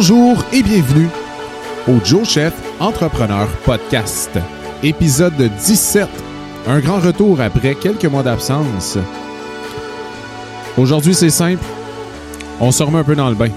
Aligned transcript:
Bonjour 0.00 0.44
et 0.52 0.62
bienvenue 0.62 1.08
au 1.88 1.94
Joe 2.04 2.24
Chef 2.24 2.54
Entrepreneur 2.78 3.48
Podcast, 3.64 4.30
épisode 4.80 5.34
17. 5.36 6.08
Un 6.68 6.78
grand 6.78 7.00
retour 7.00 7.40
après 7.40 7.74
quelques 7.74 8.04
mois 8.04 8.22
d'absence. 8.22 8.96
Aujourd'hui, 10.76 11.14
c'est 11.14 11.30
simple. 11.30 11.64
On 12.60 12.70
se 12.70 12.84
remet 12.84 12.98
un 12.98 13.02
peu 13.02 13.16
dans 13.16 13.28
le 13.28 13.34
bain. 13.34 13.50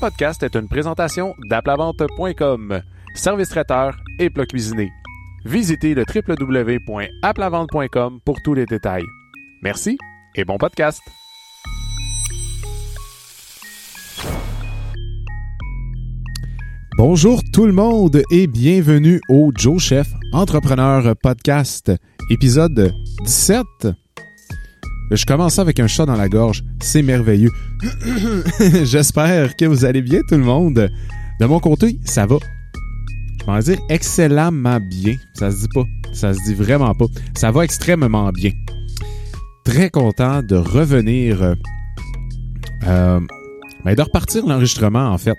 Podcast 0.00 0.42
est 0.42 0.56
une 0.56 0.66
présentation 0.66 1.36
d'aplavente.com, 1.50 2.80
service 3.14 3.50
traiteur 3.50 3.94
et 4.18 4.30
plat 4.30 4.46
cuisiné. 4.46 4.90
Visitez 5.44 5.94
le 5.94 6.04
www.aplavente.com 6.04 8.20
pour 8.24 8.40
tous 8.42 8.54
les 8.54 8.64
détails. 8.64 9.04
Merci 9.62 9.98
et 10.34 10.44
bon 10.44 10.56
podcast. 10.56 11.02
Bonjour 16.96 17.42
tout 17.52 17.66
le 17.66 17.72
monde 17.72 18.22
et 18.30 18.46
bienvenue 18.46 19.20
au 19.28 19.52
Joe 19.54 19.82
Chef 19.82 20.08
Entrepreneur 20.32 21.14
Podcast, 21.22 21.92
épisode 22.30 22.94
17. 23.24 23.66
Je 25.10 25.24
commence 25.24 25.58
avec 25.58 25.80
un 25.80 25.86
chat 25.86 26.06
dans 26.06 26.16
la 26.16 26.28
gorge. 26.28 26.62
C'est 26.80 27.02
merveilleux. 27.02 27.50
J'espère 28.84 29.56
que 29.56 29.64
vous 29.64 29.84
allez 29.84 30.02
bien, 30.02 30.20
tout 30.28 30.36
le 30.36 30.44
monde. 30.44 30.90
De 31.40 31.46
mon 31.46 31.58
côté, 31.58 31.98
ça 32.04 32.26
va. 32.26 32.36
Je 33.46 33.52
vais 33.52 33.62
dire 33.62 33.84
excellemment 33.88 34.78
bien. 34.80 35.16
Ça 35.34 35.50
se 35.50 35.62
dit 35.62 35.68
pas. 35.74 35.84
Ça 36.12 36.32
se 36.32 36.38
dit 36.44 36.54
vraiment 36.54 36.94
pas. 36.94 37.06
Ça 37.36 37.50
va 37.50 37.64
extrêmement 37.64 38.30
bien. 38.30 38.52
Très 39.64 39.90
content 39.90 40.42
de 40.42 40.56
revenir. 40.56 41.42
Euh, 41.42 41.54
euh, 42.86 43.20
ben, 43.84 43.94
de 43.94 44.02
repartir 44.02 44.46
l'enregistrement, 44.46 45.10
en 45.10 45.18
fait. 45.18 45.36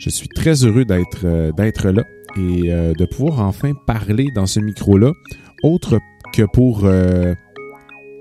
Je 0.00 0.10
suis 0.10 0.28
très 0.28 0.64
heureux 0.64 0.84
d'être 0.84 1.24
euh, 1.24 1.52
d'être 1.52 1.88
là 1.90 2.02
et 2.36 2.72
euh, 2.72 2.92
de 2.94 3.04
pouvoir 3.04 3.40
enfin 3.40 3.72
parler 3.86 4.30
dans 4.34 4.46
ce 4.46 4.58
micro-là, 4.58 5.12
autre 5.62 6.00
que 6.32 6.42
pour 6.52 6.88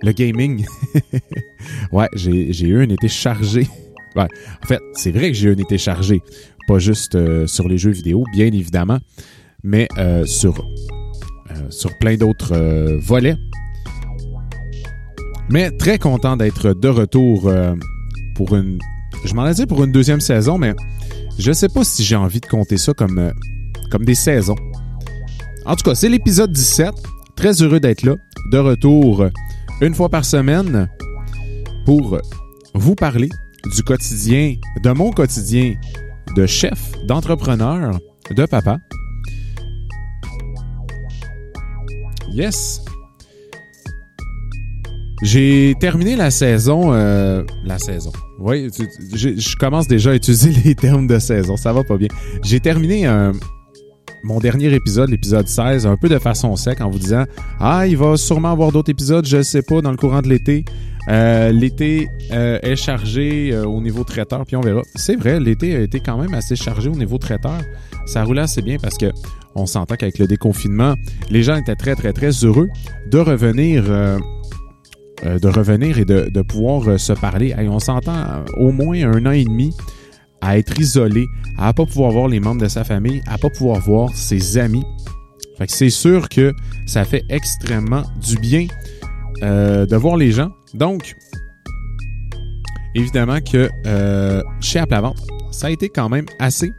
le 0.01 0.11
gaming. 0.11 0.65
ouais, 1.91 2.07
j'ai, 2.13 2.67
eu 2.67 2.83
un 2.83 2.89
été 2.89 3.07
chargé. 3.07 3.67
Ouais, 4.13 4.27
en 4.61 4.67
fait, 4.67 4.79
c'est 4.91 5.11
vrai 5.11 5.31
que 5.31 5.37
j'ai 5.37 5.47
eu 5.47 5.53
un 5.53 5.57
été 5.57 5.77
chargé. 5.77 6.21
Pas 6.67 6.79
juste 6.79 7.15
euh, 7.15 7.47
sur 7.47 7.69
les 7.69 7.77
jeux 7.77 7.91
vidéo, 7.91 8.25
bien 8.33 8.47
évidemment, 8.47 8.99
mais 9.63 9.87
euh, 9.97 10.25
sur, 10.25 10.59
euh, 10.59 11.53
sur 11.69 11.97
plein 11.97 12.17
d'autres 12.17 12.99
volets. 12.99 13.37
Mais 15.49 15.71
très 15.71 15.97
content 15.97 16.35
d'être 16.35 16.73
de 16.73 16.89
retour 16.89 17.49
pour 18.35 18.53
une... 18.53 18.79
Je 19.23 19.33
m'en 19.33 19.47
ai 19.47 19.53
dit 19.53 19.65
pour 19.65 19.81
une 19.81 19.93
deuxième 19.93 20.19
saison, 20.19 20.57
mais 20.57 20.73
je 21.39 21.53
sais 21.53 21.69
pas 21.69 21.85
si 21.85 22.03
j'ai 22.03 22.17
envie 22.17 22.41
de 22.41 22.47
compter 22.47 22.75
ça 22.75 22.93
comme, 22.93 23.31
comme 23.91 24.03
des 24.03 24.15
saisons. 24.15 24.57
En 25.65 25.77
tout 25.77 25.85
cas, 25.85 25.95
c'est 25.95 26.09
l'épisode 26.09 26.51
17. 26.51 26.91
Très 27.37 27.61
heureux 27.61 27.79
d'être 27.79 28.03
là, 28.03 28.17
de 28.51 28.57
retour 28.57 29.25
une 29.81 29.95
fois 29.95 30.09
par 30.09 30.23
semaine 30.25 30.87
pour 31.85 32.19
vous 32.73 32.95
parler 32.95 33.29
du 33.75 33.83
quotidien, 33.83 34.55
de 34.83 34.91
mon 34.91 35.11
quotidien 35.11 35.73
de 36.35 36.45
chef, 36.45 36.93
d'entrepreneur, 37.07 37.99
de 38.29 38.45
papa. 38.45 38.77
Yes. 42.31 42.81
J'ai 45.23 45.75
terminé 45.79 46.15
la 46.15 46.31
saison. 46.31 46.93
euh, 46.93 47.43
la 47.65 47.77
saison. 47.77 48.11
Oui, 48.39 48.69
je, 49.13 49.55
commence 49.57 49.87
déjà 49.87 50.11
à 50.11 50.15
utiliser 50.15 50.51
les 50.65 50.75
termes 50.75 51.07
de 51.07 51.19
saison. 51.19 51.57
Ça 51.57 51.73
va 51.73 51.83
pas 51.83 51.97
bien. 51.97 52.07
J'ai 52.43 52.59
terminé 52.59 53.07
euh, 53.07 53.33
mon 54.23 54.39
dernier 54.39 54.73
épisode, 54.73 55.09
l'épisode 55.09 55.47
16, 55.47 55.85
un 55.85 55.97
peu 55.97 56.09
de 56.09 56.19
façon 56.19 56.55
sec 56.55 56.81
en 56.81 56.89
vous 56.89 56.99
disant 56.99 57.25
Ah, 57.59 57.87
il 57.87 57.97
va 57.97 58.17
sûrement 58.17 58.51
avoir 58.51 58.71
d'autres 58.71 58.91
épisodes, 58.91 59.25
je 59.25 59.41
sais 59.41 59.61
pas, 59.61 59.81
dans 59.81 59.91
le 59.91 59.97
courant 59.97 60.21
de 60.21 60.29
l'été. 60.29 60.65
Euh, 61.09 61.51
l'été 61.51 62.07
euh, 62.31 62.59
est 62.61 62.75
chargé 62.75 63.51
euh, 63.51 63.65
au 63.65 63.81
niveau 63.81 64.03
traiteur, 64.03 64.45
puis 64.45 64.55
on 64.55 64.61
verra. 64.61 64.81
C'est 64.95 65.15
vrai, 65.15 65.39
l'été 65.39 65.75
a 65.75 65.79
été 65.79 65.99
quand 65.99 66.17
même 66.17 66.33
assez 66.33 66.55
chargé 66.55 66.89
au 66.89 66.95
niveau 66.95 67.17
traiteur. 67.17 67.59
Ça 68.05 68.23
roulait 68.23 68.41
assez 68.41 68.61
bien 68.61 68.77
parce 68.81 68.97
que 68.97 69.11
on 69.55 69.65
s'entend 69.65 69.95
qu'avec 69.95 70.19
le 70.19 70.27
déconfinement, 70.27 70.93
les 71.29 71.43
gens 71.43 71.55
étaient 71.55 71.75
très, 71.75 71.95
très, 71.95 72.13
très 72.13 72.31
heureux 72.45 72.69
de 73.09 73.17
revenir. 73.17 73.83
de 73.83 75.47
revenir 75.47 75.99
et 75.99 76.05
de, 76.05 76.41
pouvoir 76.41 76.99
se 76.99 77.13
parler. 77.13 77.53
On 77.69 77.79
s'entend 77.79 78.43
au 78.57 78.71
moins 78.71 79.01
un 79.03 79.25
an 79.25 79.31
et 79.31 79.43
demi 79.43 79.71
à 80.41 80.57
être 80.57 80.79
isolé, 80.79 81.27
à 81.57 81.73
pas 81.73 81.85
pouvoir 81.85 82.11
voir 82.11 82.27
les 82.27 82.39
membres 82.39 82.61
de 82.61 82.67
sa 82.67 82.83
famille, 82.83 83.21
à 83.27 83.37
pas 83.37 83.49
pouvoir 83.49 83.79
voir 83.79 84.09
ses 84.15 84.57
amis. 84.57 84.83
Fait 85.57 85.67
que 85.67 85.73
c'est 85.73 85.89
sûr 85.89 86.29
que 86.29 86.53
ça 86.85 87.05
fait 87.05 87.23
extrêmement 87.29 88.03
du 88.19 88.37
bien 88.37 88.67
euh, 89.43 89.85
de 89.85 89.95
voir 89.95 90.17
les 90.17 90.31
gens. 90.31 90.49
Donc, 90.73 91.15
évidemment 92.95 93.39
que 93.41 93.69
euh, 93.85 94.41
chez 94.59 94.79
Aplavente, 94.79 95.19
ça 95.51 95.67
a 95.67 95.69
été 95.69 95.89
quand 95.89 96.09
même 96.09 96.25
assez 96.39 96.71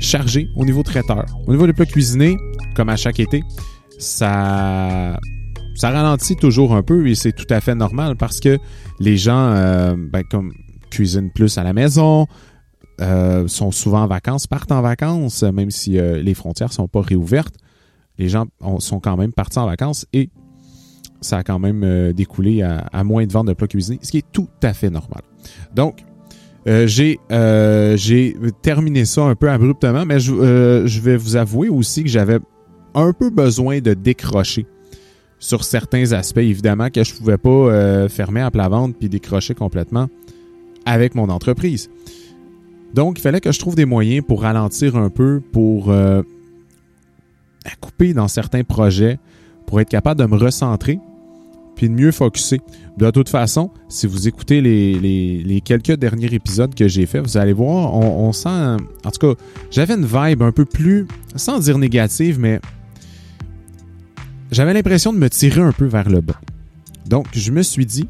chargé 0.00 0.48
au 0.56 0.64
niveau 0.64 0.82
traiteur. 0.82 1.26
Au 1.46 1.52
niveau 1.52 1.66
des 1.66 1.72
plats 1.72 1.86
cuisinés, 1.86 2.36
comme 2.74 2.88
à 2.88 2.96
chaque 2.96 3.20
été, 3.20 3.42
ça 3.98 5.18
ça 5.74 5.90
ralentit 5.90 6.36
toujours 6.36 6.74
un 6.74 6.82
peu 6.82 7.08
et 7.08 7.14
c'est 7.14 7.32
tout 7.32 7.46
à 7.48 7.60
fait 7.60 7.74
normal 7.74 8.16
parce 8.16 8.38
que 8.38 8.58
les 8.98 9.16
gens, 9.16 9.52
euh, 9.52 9.94
ben, 9.96 10.22
comme 10.30 10.52
cuisinent 10.90 11.30
plus 11.30 11.56
à 11.56 11.62
la 11.62 11.72
maison, 11.72 12.26
euh, 13.00 13.48
sont 13.48 13.70
souvent 13.70 14.02
en 14.02 14.06
vacances, 14.06 14.46
partent 14.46 14.72
en 14.72 14.82
vacances, 14.82 15.42
même 15.42 15.70
si 15.70 15.98
euh, 15.98 16.22
les 16.22 16.34
frontières 16.34 16.72
sont 16.72 16.88
pas 16.88 17.00
réouvertes. 17.00 17.54
Les 18.18 18.28
gens 18.28 18.46
ont- 18.60 18.80
sont 18.80 19.00
quand 19.00 19.16
même 19.16 19.32
partis 19.32 19.58
en 19.58 19.66
vacances 19.66 20.06
et 20.12 20.28
ça 21.22 21.38
a 21.38 21.42
quand 21.42 21.58
même 21.58 21.82
euh, 21.84 22.12
découlé 22.12 22.62
à, 22.62 23.04
moins 23.04 23.26
de 23.26 23.32
ventes 23.32 23.46
de 23.46 23.52
plats 23.52 23.66
cuisinés, 23.68 23.98
ce 24.02 24.10
qui 24.10 24.18
est 24.18 24.32
tout 24.32 24.48
à 24.62 24.72
fait 24.74 24.90
normal. 24.90 25.22
Donc, 25.74 26.04
j'ai 26.66 27.18
terminé 28.62 29.04
ça 29.06 29.22
un 29.22 29.34
peu 29.34 29.50
abruptement, 29.50 30.04
mais 30.04 30.20
je, 30.20 31.00
vais 31.00 31.16
vous 31.16 31.36
avouer 31.36 31.68
aussi 31.68 32.04
que 32.04 32.10
j'avais 32.10 32.38
un 32.94 33.12
peu 33.12 33.30
besoin 33.30 33.80
de 33.80 33.94
décrocher 33.94 34.66
sur 35.38 35.64
certains 35.64 36.12
aspects, 36.12 36.38
évidemment, 36.38 36.90
que 36.90 37.02
je 37.02 37.14
pouvais 37.14 37.38
pas 37.38 38.08
fermer 38.08 38.42
à 38.42 38.50
plat 38.50 38.68
ventre 38.68 38.96
puis 38.98 39.08
décrocher 39.08 39.54
complètement 39.54 40.08
avec 40.84 41.14
mon 41.14 41.28
entreprise. 41.28 41.88
Donc, 42.94 43.18
il 43.18 43.22
fallait 43.22 43.40
que 43.40 43.52
je 43.52 43.58
trouve 43.58 43.74
des 43.74 43.84
moyens 43.84 44.24
pour 44.26 44.42
ralentir 44.42 44.96
un 44.96 45.10
peu, 45.10 45.40
pour 45.52 45.90
euh, 45.90 46.22
couper 47.80 48.14
dans 48.14 48.28
certains 48.28 48.64
projets, 48.64 49.18
pour 49.66 49.80
être 49.80 49.88
capable 49.88 50.20
de 50.20 50.26
me 50.26 50.36
recentrer 50.36 50.98
puis 51.76 51.88
de 51.88 51.94
mieux 51.94 52.12
focuser. 52.12 52.60
De 52.98 53.10
toute 53.10 53.30
façon, 53.30 53.70
si 53.88 54.06
vous 54.06 54.28
écoutez 54.28 54.60
les, 54.60 55.62
quelques 55.64 55.92
derniers 55.92 56.34
épisodes 56.34 56.74
que 56.74 56.88
j'ai 56.88 57.06
fait, 57.06 57.20
vous 57.20 57.38
allez 57.38 57.54
voir, 57.54 57.94
on 57.94 58.32
sent... 58.34 58.76
En 59.02 59.10
tout 59.10 59.34
cas, 59.34 59.42
j'avais 59.70 59.94
une 59.94 60.04
vibe 60.04 60.42
un 60.42 60.52
peu 60.52 60.66
plus, 60.66 61.06
sans 61.36 61.58
dire 61.58 61.78
négative, 61.78 62.38
mais 62.38 62.60
j'avais 64.50 64.74
l'impression 64.74 65.14
de 65.14 65.18
me 65.18 65.30
tirer 65.30 65.62
un 65.62 65.72
peu 65.72 65.86
vers 65.86 66.10
le 66.10 66.20
bas. 66.20 66.38
Donc, 67.06 67.28
je 67.32 67.50
me 67.50 67.62
suis 67.62 67.86
dit, 67.86 68.06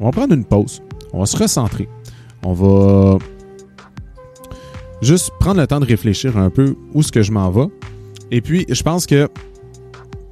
on 0.00 0.06
va 0.06 0.10
prendre 0.10 0.34
une 0.34 0.44
pause, 0.44 0.82
on 1.12 1.20
va 1.20 1.26
se 1.26 1.36
recentrer, 1.36 1.88
on 2.42 2.52
va 2.52 3.18
juste 5.04 5.30
prendre 5.38 5.60
le 5.60 5.66
temps 5.66 5.80
de 5.80 5.84
réfléchir 5.84 6.36
un 6.36 6.50
peu 6.50 6.74
où 6.92 7.00
est-ce 7.00 7.12
que 7.12 7.22
je 7.22 7.32
m'en 7.32 7.50
vais. 7.50 7.66
Et 8.30 8.40
puis, 8.40 8.66
je 8.68 8.82
pense 8.82 9.06
que 9.06 9.28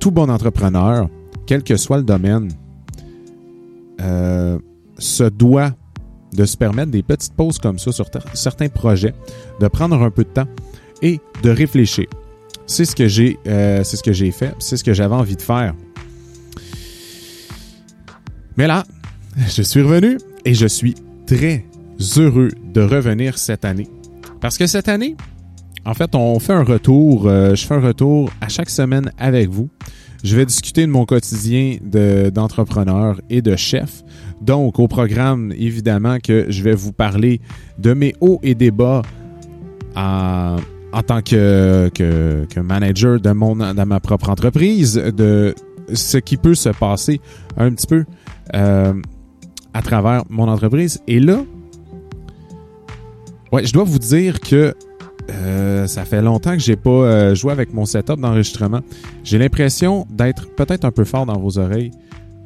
tout 0.00 0.10
bon 0.10 0.30
entrepreneur, 0.30 1.08
quel 1.46 1.62
que 1.62 1.76
soit 1.76 1.98
le 1.98 2.02
domaine, 2.02 2.48
euh, 4.00 4.58
se 4.98 5.24
doit 5.24 5.72
de 6.32 6.44
se 6.46 6.56
permettre 6.56 6.90
des 6.90 7.02
petites 7.02 7.34
pauses 7.34 7.58
comme 7.58 7.78
ça 7.78 7.92
sur 7.92 8.06
certains 8.32 8.68
projets, 8.68 9.14
de 9.60 9.68
prendre 9.68 10.00
un 10.02 10.10
peu 10.10 10.24
de 10.24 10.30
temps 10.30 10.48
et 11.02 11.20
de 11.42 11.50
réfléchir. 11.50 12.06
C'est 12.66 12.84
ce 12.84 12.96
que 12.96 13.06
j'ai, 13.06 13.38
euh, 13.46 13.84
c'est 13.84 13.96
ce 13.96 14.02
que 14.02 14.12
j'ai 14.12 14.30
fait, 14.30 14.54
c'est 14.58 14.76
ce 14.76 14.84
que 14.84 14.94
j'avais 14.94 15.14
envie 15.14 15.36
de 15.36 15.42
faire. 15.42 15.74
Mais 18.56 18.66
là, 18.66 18.84
je 19.48 19.62
suis 19.62 19.82
revenu 19.82 20.18
et 20.44 20.54
je 20.54 20.66
suis 20.66 20.94
très 21.26 21.66
heureux 22.16 22.48
de 22.72 22.80
revenir 22.80 23.36
cette 23.36 23.64
année. 23.64 23.88
Parce 24.42 24.58
que 24.58 24.66
cette 24.66 24.90
année, 24.90 25.16
en 25.86 25.94
fait, 25.94 26.14
on 26.14 26.38
fait 26.38 26.52
un 26.52 26.64
retour, 26.64 27.26
euh, 27.26 27.54
je 27.54 27.66
fais 27.66 27.74
un 27.74 27.80
retour 27.80 28.30
à 28.42 28.48
chaque 28.48 28.68
semaine 28.68 29.10
avec 29.18 29.48
vous 29.48 29.70
je 30.22 30.36
vais 30.36 30.46
discuter 30.46 30.86
de 30.86 30.90
mon 30.90 31.04
quotidien 31.04 31.78
d'entrepreneur 32.32 33.20
et 33.28 33.42
de 33.42 33.56
chef. 33.56 34.02
Donc, 34.40 34.78
au 34.78 34.88
programme, 34.88 35.52
évidemment 35.56 36.18
que 36.22 36.46
je 36.48 36.62
vais 36.62 36.74
vous 36.74 36.92
parler 36.92 37.40
de 37.78 37.92
mes 37.92 38.14
hauts 38.20 38.38
et 38.42 38.54
des 38.54 38.70
bas 38.70 39.02
en, 39.96 40.58
tant 41.06 41.22
que, 41.22 41.90
que, 41.94 42.60
manager 42.60 43.20
de, 43.20 43.30
mon, 43.30 43.56
de 43.56 43.82
ma 43.84 44.00
propre 44.00 44.30
entreprise, 44.30 44.94
de 44.94 45.54
ce 45.92 46.18
qui 46.18 46.36
peut 46.36 46.54
se 46.54 46.68
passer 46.68 47.20
un 47.56 47.72
petit 47.72 47.86
peu 47.86 48.04
euh, 48.54 48.94
à 49.74 49.82
travers 49.82 50.22
mon 50.30 50.48
entreprise. 50.48 51.00
Et 51.08 51.18
là, 51.18 51.38
ouais, 53.52 53.64
je 53.64 53.72
dois 53.72 53.84
vous 53.84 53.98
dire 53.98 54.40
que 54.40 54.74
euh, 55.30 55.86
ça 55.86 56.04
fait 56.04 56.20
longtemps 56.20 56.52
que 56.52 56.62
j'ai 56.62 56.76
pas 56.76 56.90
euh, 56.90 57.34
joué 57.34 57.52
avec 57.52 57.72
mon 57.72 57.84
setup 57.84 58.18
d'enregistrement. 58.18 58.80
J'ai 59.22 59.38
l'impression 59.38 60.06
d'être 60.10 60.54
peut-être 60.54 60.84
un 60.84 60.90
peu 60.90 61.04
fort 61.04 61.26
dans 61.26 61.38
vos 61.38 61.58
oreilles. 61.58 61.92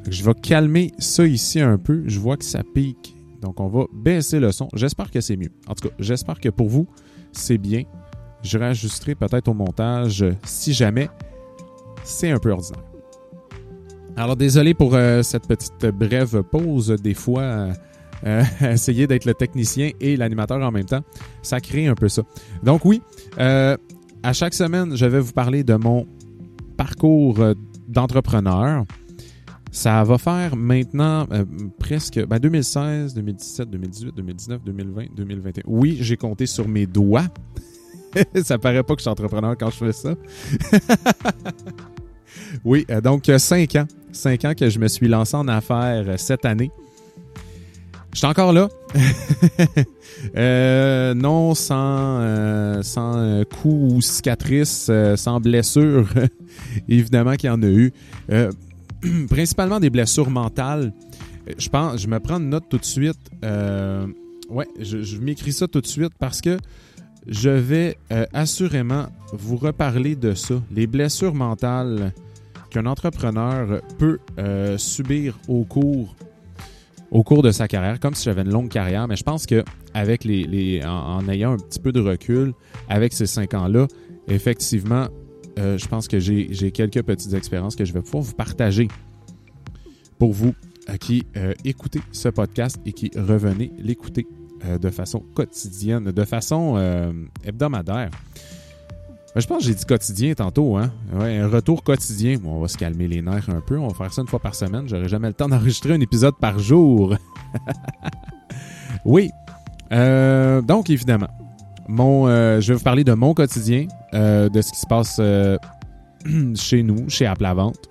Je 0.09 0.23
vais 0.23 0.33
calmer 0.35 0.91
ça 0.99 1.25
ici 1.25 1.59
un 1.59 1.77
peu. 1.77 2.03
Je 2.05 2.19
vois 2.19 2.37
que 2.37 2.45
ça 2.45 2.61
pique. 2.75 3.15
Donc 3.41 3.59
on 3.59 3.67
va 3.67 3.85
baisser 3.93 4.39
le 4.39 4.51
son. 4.51 4.67
J'espère 4.73 5.09
que 5.09 5.21
c'est 5.21 5.37
mieux. 5.37 5.51
En 5.67 5.73
tout 5.73 5.87
cas, 5.87 5.95
j'espère 5.99 6.39
que 6.39 6.49
pour 6.49 6.69
vous, 6.69 6.87
c'est 7.31 7.57
bien. 7.57 7.83
Je 8.43 8.57
réajusterai 8.57 9.15
peut-être 9.15 9.47
au 9.47 9.53
montage 9.53 10.23
si 10.43 10.73
jamais 10.73 11.09
c'est 12.03 12.29
un 12.29 12.37
peu 12.37 12.51
ordinaire. 12.51 12.83
Alors 14.15 14.35
désolé 14.35 14.73
pour 14.73 14.95
euh, 14.95 15.21
cette 15.23 15.47
petite 15.47 15.85
brève 15.87 16.41
pause. 16.43 16.95
Des 17.01 17.13
fois, 17.13 17.69
euh, 18.25 18.43
essayer 18.61 19.07
d'être 19.07 19.25
le 19.25 19.33
technicien 19.33 19.91
et 19.99 20.17
l'animateur 20.17 20.61
en 20.61 20.71
même 20.71 20.85
temps. 20.85 21.03
Ça 21.41 21.59
crée 21.59 21.87
un 21.87 21.95
peu 21.95 22.09
ça. 22.09 22.23
Donc 22.63 22.85
oui, 22.85 23.01
euh, 23.39 23.77
à 24.23 24.33
chaque 24.33 24.53
semaine, 24.53 24.95
je 24.95 25.05
vais 25.05 25.19
vous 25.19 25.33
parler 25.33 25.63
de 25.63 25.75
mon 25.75 26.07
parcours 26.75 27.39
euh, 27.39 27.53
d'entrepreneur. 27.87 28.85
Ça 29.71 30.03
va 30.03 30.17
faire 30.17 30.55
maintenant 30.55 31.27
presque 31.77 32.25
2016, 32.25 33.13
2017, 33.13 33.69
2018, 33.69 34.15
2019, 34.15 34.63
2020, 34.63 35.05
2021. 35.15 35.63
Oui, 35.67 35.97
j'ai 36.01 36.17
compté 36.17 36.45
sur 36.45 36.67
mes 36.67 36.87
doigts. 36.87 37.27
ça 38.43 38.57
paraît 38.57 38.81
pas 38.81 38.95
que 38.95 38.99
je 38.99 39.03
suis 39.03 39.09
entrepreneur 39.09 39.55
quand 39.59 39.69
je 39.69 39.75
fais 39.75 39.91
ça. 39.91 40.15
oui, 42.65 42.87
donc 43.03 43.29
cinq 43.37 43.75
ans. 43.75 43.85
Cinq 44.13 44.45
ans 44.45 44.53
que 44.55 44.69
je 44.69 44.79
me 44.79 44.87
suis 44.87 45.09
lancé 45.09 45.35
en 45.35 45.47
affaires 45.47 46.17
cette 46.17 46.45
année. 46.45 46.71
Je 48.13 48.19
suis 48.19 48.27
encore 48.27 48.53
là. 48.53 48.69
euh, 50.35 51.13
non 51.13 51.53
sans, 51.53 52.19
euh, 52.19 52.81
sans 52.81 53.17
euh, 53.17 53.43
coups 53.43 53.93
ou 53.93 54.01
cicatrices, 54.01 54.87
euh, 54.89 55.15
sans 55.15 55.39
blessures. 55.39 56.07
Évidemment 56.89 57.35
qu'il 57.35 57.47
y 57.47 57.51
en 57.51 57.61
a 57.61 57.67
eu. 57.67 57.93
principalement 59.29 59.79
des 59.79 59.89
blessures 59.89 60.29
mentales. 60.29 60.93
Je 61.57 61.69
pense, 61.69 62.01
je 62.01 62.07
me 62.07 62.19
prends 62.19 62.39
une 62.39 62.49
note 62.49 62.65
tout 62.69 62.77
de 62.79 62.85
suite. 62.85 63.19
ouais, 64.49 64.67
je 64.79 65.17
m'écris 65.19 65.53
ça 65.53 65.67
tout 65.67 65.81
de 65.81 65.87
suite 65.87 66.13
parce 66.19 66.41
que 66.41 66.57
je 67.27 67.49
vais 67.49 67.97
assurément 68.33 69.05
vous 69.31 69.57
reparler 69.57 70.15
de 70.15 70.33
ça. 70.33 70.55
Les 70.71 70.87
blessures 70.87 71.35
mentales 71.35 72.11
qu'un 72.71 72.85
entrepreneur 72.85 73.81
peut 73.97 74.17
subir 74.77 75.37
au 75.47 75.63
cours 75.63 76.15
au 77.11 77.23
cours 77.23 77.41
de 77.41 77.51
sa 77.51 77.67
carrière, 77.67 77.99
comme 77.99 78.13
si 78.13 78.25
j'avais 78.25 78.41
une 78.41 78.51
longue 78.51 78.69
carrière, 78.69 79.07
mais 79.07 79.15
je 79.15 79.23
pense 79.23 79.45
que 79.45 79.63
avec 79.93 80.23
les, 80.23 80.81
en, 80.85 81.27
ayant 81.29 81.53
un 81.53 81.57
petit 81.57 81.79
peu 81.79 81.91
de 81.91 82.01
recul, 82.01 82.53
avec 82.89 83.13
ces 83.13 83.25
cinq 83.25 83.53
ans-là, 83.53 83.87
effectivement, 84.27 85.07
euh, 85.57 85.77
je 85.77 85.87
pense 85.87 86.07
que 86.07 86.19
j'ai 86.19 86.71
quelques 86.71 87.01
petites 87.03 87.33
expériences 87.33 87.75
que 87.75 87.85
je 87.85 87.93
vais 87.93 88.01
pouvoir 88.01 88.23
vous 88.23 88.35
partager 88.35 88.87
pour 90.19 90.33
vous 90.33 90.53
euh, 90.89 90.97
qui 90.97 91.25
euh, 91.35 91.53
écoutez 91.65 92.01
ce 92.11 92.29
podcast 92.29 92.79
et 92.85 92.93
qui 92.93 93.11
revenez 93.15 93.71
l'écouter 93.77 94.27
de 94.81 94.89
façon 94.89 95.19
quotidienne, 95.35 96.05
de 96.05 96.25
façon 96.25 96.79
hebdomadaire. 97.43 98.09
Je 99.39 99.45
pense 99.45 99.59
que 99.59 99.65
j'ai 99.65 99.75
dit 99.75 99.85
quotidien 99.85 100.33
tantôt, 100.33 100.77
hein? 100.77 100.91
Ouais, 101.13 101.37
un 101.37 101.47
retour 101.47 101.83
quotidien. 101.83 102.37
On 102.43 102.59
va 102.59 102.67
se 102.67 102.75
calmer 102.75 103.07
les 103.07 103.21
nerfs 103.21 103.49
un 103.49 103.61
peu. 103.61 103.77
On 103.77 103.87
va 103.87 103.93
faire 103.93 104.11
ça 104.11 104.23
une 104.23 104.27
fois 104.27 104.39
par 104.39 104.55
semaine. 104.55 104.87
J'aurai 104.87 105.07
jamais 105.07 105.27
le 105.27 105.35
temps 105.35 105.47
d'enregistrer 105.47 105.93
un 105.93 106.01
épisode 106.01 106.35
par 106.39 106.57
jour. 106.57 107.15
oui. 109.05 109.29
Euh, 109.91 110.63
donc, 110.63 110.89
évidemment, 110.89 111.29
mon, 111.87 112.27
euh, 112.27 112.59
je 112.61 112.69
vais 112.69 112.77
vous 112.79 112.83
parler 112.83 113.03
de 113.03 113.13
mon 113.13 113.35
quotidien, 113.35 113.85
euh, 114.15 114.49
de 114.49 114.59
ce 114.59 114.71
qui 114.71 114.79
se 114.79 114.87
passe 114.87 115.21
chez 116.59 116.81
nous, 116.81 117.07
chez 117.07 117.27
Apple 117.27 117.45
Vente, 117.45 117.89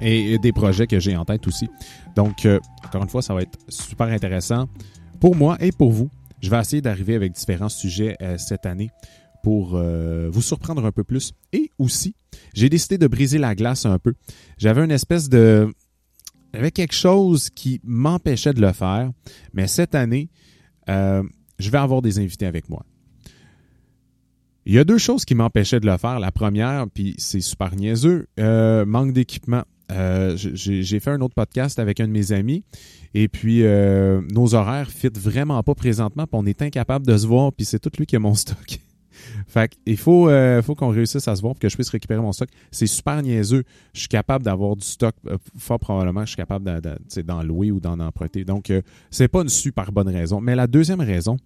et, 0.00 0.38
des 0.38 0.52
projets 0.52 0.88
que 0.88 0.98
j'ai 0.98 1.16
en 1.16 1.24
tête 1.24 1.46
aussi. 1.46 1.68
Donc, 2.16 2.48
encore 2.84 3.02
une 3.04 3.08
fois, 3.08 3.22
ça 3.22 3.32
va 3.32 3.42
être 3.42 3.58
super 3.68 4.08
intéressant 4.08 4.66
pour 5.20 5.36
moi 5.36 5.56
et 5.60 5.70
pour 5.70 5.92
vous. 5.92 6.10
Je 6.40 6.50
vais 6.50 6.58
essayer 6.58 6.82
d'arriver 6.82 7.14
avec 7.14 7.30
différents 7.30 7.68
sujets 7.68 8.16
cette 8.36 8.66
année 8.66 8.90
pour 9.42 9.74
euh, 9.74 10.28
vous 10.32 10.40
surprendre 10.40 10.84
un 10.86 10.92
peu 10.92 11.04
plus. 11.04 11.32
Et 11.52 11.70
aussi, 11.78 12.14
j'ai 12.54 12.68
décidé 12.68 12.96
de 12.96 13.06
briser 13.06 13.38
la 13.38 13.54
glace 13.54 13.84
un 13.84 13.98
peu. 13.98 14.14
J'avais 14.56 14.84
une 14.84 14.90
espèce 14.90 15.28
de... 15.28 15.72
J'avais 16.54 16.70
quelque 16.70 16.94
chose 16.94 17.50
qui 17.50 17.80
m'empêchait 17.82 18.52
de 18.52 18.60
le 18.60 18.72
faire, 18.72 19.10
mais 19.54 19.66
cette 19.66 19.94
année, 19.94 20.28
euh, 20.88 21.22
je 21.58 21.70
vais 21.70 21.78
avoir 21.78 22.02
des 22.02 22.18
invités 22.18 22.46
avec 22.46 22.68
moi. 22.68 22.84
Il 24.66 24.74
y 24.74 24.78
a 24.78 24.84
deux 24.84 24.98
choses 24.98 25.24
qui 25.24 25.34
m'empêchaient 25.34 25.80
de 25.80 25.86
le 25.86 25.96
faire. 25.96 26.20
La 26.20 26.30
première, 26.30 26.86
puis 26.92 27.14
c'est 27.16 27.40
super 27.40 27.74
niaiseux, 27.74 28.28
euh, 28.38 28.84
manque 28.84 29.12
d'équipement. 29.12 29.62
j'ai 29.88 31.00
fait 31.00 31.10
un 31.10 31.20
autre 31.22 31.34
podcast 31.34 31.78
avec 31.78 32.00
un 32.00 32.06
de 32.06 32.12
mes 32.12 32.32
amis 32.32 32.64
et 33.14 33.28
puis 33.28 33.62
nos 33.62 34.54
horaires 34.54 34.90
fit 34.90 35.10
vraiment 35.14 35.62
pas 35.62 35.74
présentement, 35.74 36.26
puis 36.26 36.38
on 36.40 36.46
est 36.46 36.62
incapable 36.62 37.06
de 37.06 37.16
se 37.16 37.26
voir, 37.26 37.52
puis 37.52 37.64
c'est 37.64 37.78
tout 37.78 37.90
lui 37.98 38.06
qui 38.06 38.16
a 38.16 38.20
mon 38.20 38.34
stock. 38.34 38.78
Fait 39.46 39.72
il 39.86 39.96
faut, 39.96 40.28
euh, 40.28 40.62
faut 40.62 40.74
qu'on 40.74 40.88
réussisse 40.88 41.26
à 41.28 41.36
se 41.36 41.40
voir 41.40 41.54
pour 41.54 41.60
que 41.60 41.68
je 41.68 41.74
puisse 41.74 41.88
récupérer 41.90 42.20
mon 42.20 42.32
stock. 42.32 42.48
C'est 42.70 42.86
super 42.86 43.22
niaiseux. 43.22 43.64
Je 43.92 44.00
suis 44.00 44.08
capable 44.08 44.44
d'avoir 44.44 44.76
du 44.76 44.86
stock. 44.86 45.14
Euh, 45.26 45.38
fort 45.56 45.78
probablement, 45.78 46.22
je 46.22 46.28
suis 46.28 46.36
capable 46.36 46.80
d'en 47.24 47.42
louer 47.42 47.70
ou 47.70 47.80
d'en 47.80 48.00
emprunter. 48.00 48.44
Donc, 48.44 48.70
euh, 48.70 48.82
c'est 49.10 49.28
pas 49.28 49.42
une 49.42 49.48
super 49.48 49.92
bonne 49.92 50.08
raison. 50.08 50.40
Mais 50.40 50.54
la 50.54 50.66
deuxième 50.66 51.00
raison, 51.00 51.36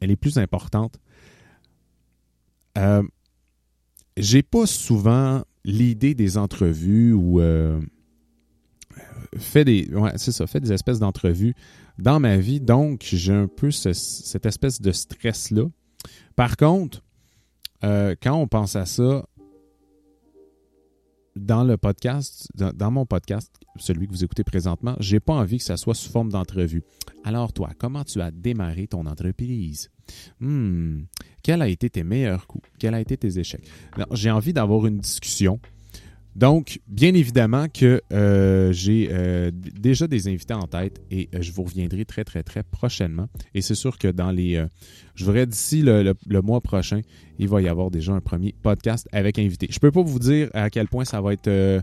elle 0.00 0.10
est 0.10 0.16
plus 0.16 0.38
importante. 0.38 0.98
J'ai 4.18 4.42
pas 4.42 4.66
souvent 4.66 5.42
l'idée 5.64 6.14
des 6.14 6.36
entrevues 6.36 7.12
ou 7.12 7.40
fait 9.38 9.64
des 9.64 9.90
c'est 10.16 10.32
ça 10.32 10.46
fait 10.46 10.60
des 10.60 10.72
espèces 10.72 10.98
d'entrevues 10.98 11.54
dans 11.98 12.20
ma 12.20 12.36
vie 12.36 12.60
donc 12.60 13.06
j'ai 13.10 13.32
un 13.32 13.48
peu 13.48 13.70
cette 13.70 14.46
espèce 14.46 14.80
de 14.80 14.92
stress 14.92 15.50
là 15.50 15.64
par 16.34 16.56
contre 16.56 17.02
euh, 17.86 18.14
quand 18.20 18.34
on 18.34 18.48
pense 18.48 18.74
à 18.76 18.84
ça, 18.84 19.24
dans 21.36 21.64
le 21.64 21.76
podcast, 21.76 22.48
dans, 22.54 22.90
mon 22.90 23.06
podcast, 23.06 23.52
celui 23.78 24.06
que 24.06 24.12
vous 24.12 24.24
écoutez 24.24 24.42
présentement, 24.42 24.96
j'ai 24.98 25.20
pas 25.20 25.34
envie 25.34 25.58
que 25.58 25.64
ça 25.64 25.76
soit 25.76 25.94
sous 25.94 26.10
forme 26.10 26.30
d'entrevue. 26.30 26.82
Alors 27.24 27.52
toi, 27.52 27.70
comment 27.78 28.04
tu 28.04 28.20
as 28.20 28.30
démarré 28.30 28.88
ton 28.88 29.06
entreprise? 29.06 29.90
Hmm, 30.40 31.02
quels 31.42 31.60
ont 31.60 31.66
été 31.66 31.90
tes 31.90 32.02
meilleurs 32.02 32.46
coups? 32.46 32.68
Quels 32.78 32.94
ont 32.94 32.98
été 32.98 33.16
tes 33.16 33.38
échecs? 33.38 33.68
J'ai 34.12 34.30
envie 34.30 34.52
d'avoir 34.52 34.86
une 34.86 34.98
discussion 34.98 35.60
donc, 36.36 36.80
bien 36.86 37.14
évidemment 37.14 37.66
que 37.72 38.02
euh, 38.12 38.70
j'ai 38.70 39.08
euh, 39.10 39.50
déjà 39.54 40.06
des 40.06 40.28
invités 40.28 40.52
en 40.52 40.66
tête 40.66 41.00
et 41.10 41.30
euh, 41.34 41.38
je 41.40 41.50
vous 41.50 41.62
reviendrai 41.62 42.04
très, 42.04 42.24
très, 42.24 42.42
très 42.42 42.62
prochainement. 42.62 43.26
Et 43.54 43.62
c'est 43.62 43.74
sûr 43.74 43.96
que 43.96 44.08
dans 44.08 44.30
les... 44.30 44.62
je 45.14 45.24
voudrais 45.24 45.46
d'ici 45.46 45.80
le, 45.80 46.14
mois 46.42 46.60
prochain, 46.60 47.00
il 47.38 47.48
va 47.48 47.62
y 47.62 47.68
avoir 47.68 47.90
déjà 47.90 48.12
un 48.12 48.20
premier 48.20 48.54
podcast 48.62 49.08
avec 49.12 49.38
invité. 49.38 49.66
Je 49.70 49.78
peux 49.78 49.90
pas 49.90 50.02
vous 50.02 50.18
dire 50.18 50.50
à 50.52 50.68
quel 50.68 50.88
point 50.88 51.06
ça 51.06 51.22
va 51.22 51.32
être 51.32 51.82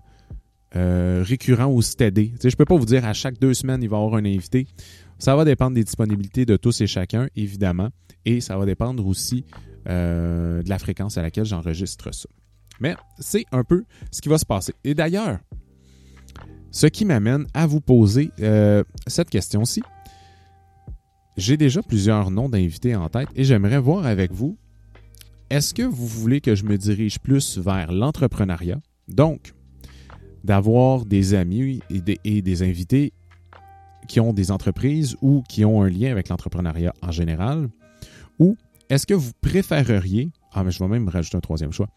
récurrent 0.75 1.73
ou 1.73 1.81
steady. 1.81 2.33
Je 2.43 2.49
je 2.49 2.55
peux 2.55 2.65
pas 2.65 2.77
vous 2.77 2.85
dire 2.85 3.05
à 3.05 3.13
chaque 3.13 3.39
deux 3.39 3.55
semaines, 3.55 3.81
il 3.81 3.89
va 3.89 3.97
y 3.97 4.01
avoir 4.01 4.21
un 4.21 4.25
invité. 4.25 4.67
Ça 5.17 5.35
va 5.35 5.45
dépendre 5.45 5.73
des 5.73 5.83
disponibilités 5.83 6.45
de 6.45 6.57
tous 6.57 6.79
et 6.81 6.85
chacun, 6.87 7.27
évidemment. 7.35 7.89
Et 8.23 8.39
ça 8.39 8.55
va 8.55 8.67
dépendre 8.67 9.03
aussi 9.07 9.45
de 9.87 10.69
la 10.69 10.77
fréquence 10.77 11.17
à 11.17 11.23
laquelle 11.23 11.45
j'enregistre 11.45 12.13
ça. 12.13 12.29
Mais 12.79 12.95
c'est 13.19 13.45
un 13.51 13.63
peu 13.63 13.83
ce 14.11 14.21
qui 14.21 14.29
va 14.29 14.37
se 14.37 14.45
passer. 14.45 14.73
Et 14.83 14.93
d'ailleurs, 14.93 15.39
ce 16.73 16.87
qui 16.87 17.05
m'amène 17.05 17.45
à 17.53 17.67
vous 17.67 17.79
poser 17.79 18.31
euh, 18.41 18.83
cette 19.07 19.29
question-ci. 19.29 19.81
J'ai 21.37 21.55
déjà 21.55 21.81
plusieurs 21.81 22.31
noms 22.31 22.49
d'invités 22.49 22.95
en 22.95 23.09
tête 23.09 23.29
et 23.35 23.43
j'aimerais 23.43 23.79
voir 23.79 24.05
avec 24.05 24.31
vous, 24.31 24.57
est-ce 25.49 25.73
que 25.73 25.83
vous 25.83 26.07
voulez 26.07 26.41
que 26.41 26.55
je 26.55 26.65
me 26.65 26.77
dirige 26.77 27.19
plus 27.19 27.59
vers 27.59 27.91
l'entrepreneuriat? 27.91 28.79
Donc, 29.07 29.53
d'avoir 30.43 31.05
des 31.05 31.35
amis 31.35 31.79
et 31.91 32.01
des, 32.01 32.19
et 32.23 32.41
des, 32.41 32.63
invités 32.63 33.13
qui 34.07 34.19
ont 34.19 34.33
des 34.33 34.49
entreprises 34.49 35.15
ou 35.21 35.43
qui 35.47 35.63
ont 35.65 35.83
un 35.83 35.89
lien 35.89 36.11
avec 36.11 36.29
l'entrepreneuriat 36.29 36.93
en 37.03 37.11
général? 37.11 37.69
Ou 38.39 38.57
est-ce 38.89 39.05
que 39.05 39.13
vous 39.13 39.31
préféreriez, 39.41 40.29
ah 40.53 40.63
mais 40.63 40.71
je 40.71 40.79
vais 40.79 40.87
même 40.87 41.07
rajouter 41.07 41.37
un 41.37 41.41
troisième 41.41 41.71
choix, 41.71 41.87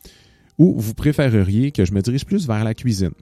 ou 0.59 0.79
vous 0.79 0.95
préféreriez 0.95 1.71
que 1.73 1.85
je 1.85 1.93
me 1.93 2.01
dirige 2.01 2.25
plus 2.25 2.47
vers 2.47 2.65
la 2.65 2.75
cuisine, 2.75 3.13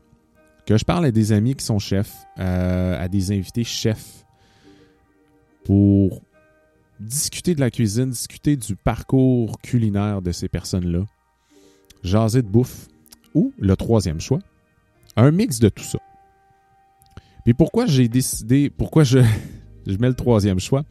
que 0.67 0.77
je 0.77 0.85
parle 0.85 1.05
à 1.05 1.11
des 1.11 1.33
amis 1.33 1.55
qui 1.55 1.65
sont 1.65 1.79
chefs, 1.79 2.15
euh, 2.39 3.03
à 3.03 3.09
des 3.09 3.33
invités 3.33 3.65
chefs, 3.65 4.25
pour 5.65 6.23
discuter 7.01 7.55
de 7.55 7.61
la 7.61 7.71
cuisine, 7.71 8.11
discuter 8.11 8.57
du 8.57 8.77
parcours 8.77 9.59
culinaire 9.61 10.23
de 10.23 10.33
ces 10.33 10.49
personnes-là, 10.49 11.05
jaser 12.03 12.43
de 12.43 12.49
bouffe, 12.49 12.89
ou 13.35 13.53
le 13.59 13.77
troisième 13.77 14.21
choix, 14.21 14.39
un 15.17 15.31
mix 15.31 15.59
de 15.59 15.69
tout 15.69 15.83
ça. 15.83 15.99
Puis 17.45 17.53
pourquoi 17.55 17.87
j'ai 17.87 18.09
décidé, 18.09 18.71
pourquoi 18.71 19.05
je, 19.05 19.19
je 19.87 19.97
mets 19.99 20.09
le 20.09 20.15
troisième 20.15 20.61
choix? 20.61 20.85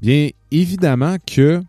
Bien, 0.00 0.30
évidemment 0.50 1.16
que 1.26 1.60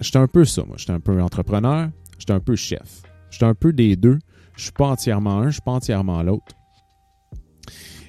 j'étais 0.00 0.18
un 0.18 0.28
peu 0.28 0.44
ça, 0.44 0.64
moi. 0.64 0.76
J'étais 0.78 0.92
un 0.92 1.00
peu 1.00 1.20
entrepreneur, 1.20 1.90
j'étais 2.22 2.32
un 2.32 2.40
peu 2.40 2.54
chef. 2.54 3.02
J'étais 3.30 3.46
un 3.46 3.54
peu 3.54 3.72
des 3.72 3.96
deux. 3.96 4.20
Je 4.56 4.64
suis 4.64 4.72
pas 4.72 4.86
entièrement 4.86 5.40
un, 5.40 5.46
je 5.46 5.54
suis 5.54 5.62
pas 5.62 5.72
entièrement 5.72 6.22
l'autre. 6.22 6.54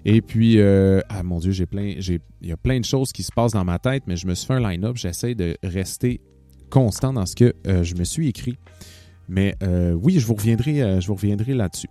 Et 0.05 0.21
puis, 0.21 0.59
euh, 0.59 1.01
ah 1.09 1.23
mon 1.23 1.39
Dieu, 1.39 1.51
j'ai 1.51 1.65
plein, 1.65 1.95
j'ai, 1.97 2.19
il 2.41 2.49
y 2.49 2.51
a 2.51 2.57
plein 2.57 2.79
de 2.79 2.85
choses 2.85 3.11
qui 3.11 3.23
se 3.23 3.31
passent 3.31 3.53
dans 3.53 3.63
ma 3.65 3.79
tête, 3.79 4.03
mais 4.05 4.15
je 4.15 4.27
me 4.27 4.35
suis 4.35 4.45
fait 4.45 4.53
un 4.53 4.59
line-up. 4.59 4.97
J'essaie 4.97 5.33
de 5.33 5.57
rester 5.63 6.21
constant 6.69 7.11
dans 7.11 7.25
ce 7.25 7.35
que 7.35 7.55
euh, 7.65 7.83
je 7.83 7.95
me 7.95 8.03
suis 8.03 8.27
écrit. 8.27 8.57
Mais 9.27 9.55
euh, 9.63 9.93
oui, 9.93 10.19
je 10.19 10.27
vous 10.27 10.35
reviendrai, 10.35 11.01
je 11.01 11.07
vous 11.07 11.15
reviendrai 11.15 11.55
là-dessus. 11.55 11.89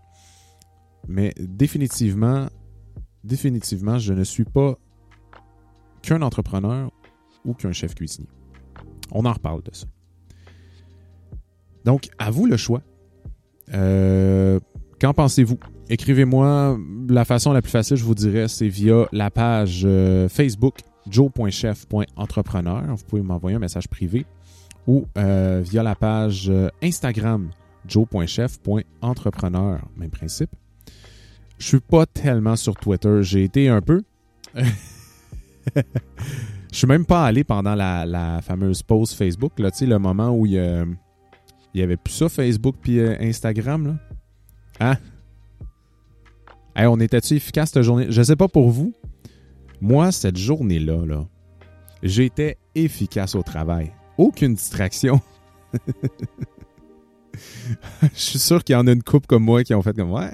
Mais 1.08 1.32
définitivement, 1.40 2.46
définitivement, 3.24 3.98
je 3.98 4.12
ne 4.12 4.22
suis 4.22 4.44
pas 4.44 4.78
qu'un 6.02 6.22
entrepreneur 6.22 6.92
ou 7.44 7.54
qu'un 7.54 7.72
chef 7.72 7.96
cuisinier. 7.96 8.28
On 9.10 9.24
en 9.24 9.32
reparle 9.32 9.64
de 9.64 9.74
ça. 9.74 9.88
Donc, 11.84 12.08
à 12.18 12.30
vous 12.30 12.46
le 12.46 12.56
choix. 12.56 12.82
qu'en 13.68 15.14
pensez-vous? 15.14 15.58
écrivez-moi. 15.92 16.78
La 17.08 17.24
façon 17.24 17.52
la 17.52 17.62
plus 17.62 17.70
facile, 17.70 17.96
je 17.96 18.04
vous 18.04 18.14
dirais, 18.14 18.48
c'est 18.48 18.68
via 18.68 19.06
la 19.12 19.30
page 19.30 19.82
euh, 19.84 20.28
Facebook 20.28 20.80
joe.chef.entrepreneur. 21.08 22.84
Vous 22.96 23.04
pouvez 23.04 23.22
m'envoyer 23.22 23.56
un 23.56 23.60
message 23.60 23.88
privé 23.88 24.24
ou 24.86 25.06
euh, 25.18 25.62
via 25.64 25.82
la 25.82 25.94
page 25.94 26.48
euh, 26.48 26.68
Instagram 26.82 27.50
joe.chef.entrepreneur. 27.86 29.80
Même 29.96 30.10
principe. 30.10 30.50
Je 31.58 31.66
suis 31.66 31.80
pas 31.80 32.06
tellement 32.06 32.56
sur 32.56 32.74
Twitter. 32.74 33.18
J'ai 33.22 33.44
été 33.44 33.68
un 33.68 33.80
peu. 33.80 34.02
je 34.54 35.82
suis 36.72 36.86
même 36.86 37.04
pas 37.04 37.26
allé 37.26 37.44
pendant 37.44 37.74
la, 37.74 38.40
fameuse 38.42 38.82
pause 38.82 39.12
Facebook, 39.12 39.58
là, 39.58 39.70
le 39.80 39.98
moment 39.98 40.30
où 40.30 40.46
il 40.46 40.56
avait 41.80 41.96
plus 41.96 42.12
ça, 42.12 42.28
Facebook 42.28 42.76
puis 42.82 43.00
Instagram. 43.00 43.86
Là. 43.86 43.96
Hein? 44.80 44.96
on 46.76 47.00
était-tu 47.00 47.34
efficace 47.34 47.70
cette 47.70 47.82
journée? 47.82 48.06
Je 48.10 48.22
sais 48.22 48.36
pas 48.36 48.48
pour 48.48 48.70
vous. 48.70 48.92
Moi, 49.80 50.12
cette 50.12 50.36
journée-là, 50.36 51.06
là, 51.06 51.26
j'étais 52.02 52.58
efficace 52.74 53.34
au 53.34 53.42
travail. 53.42 53.92
Aucune 54.18 54.54
distraction. 54.54 55.20
Je 58.02 58.08
suis 58.14 58.38
sûr 58.38 58.62
qu'il 58.62 58.74
y 58.74 58.76
en 58.76 58.86
a 58.86 58.92
une 58.92 59.02
couple 59.02 59.26
comme 59.26 59.44
moi 59.44 59.64
qui 59.64 59.74
ont 59.74 59.82
fait 59.82 59.94
comme 59.94 60.12
ouais. 60.12 60.30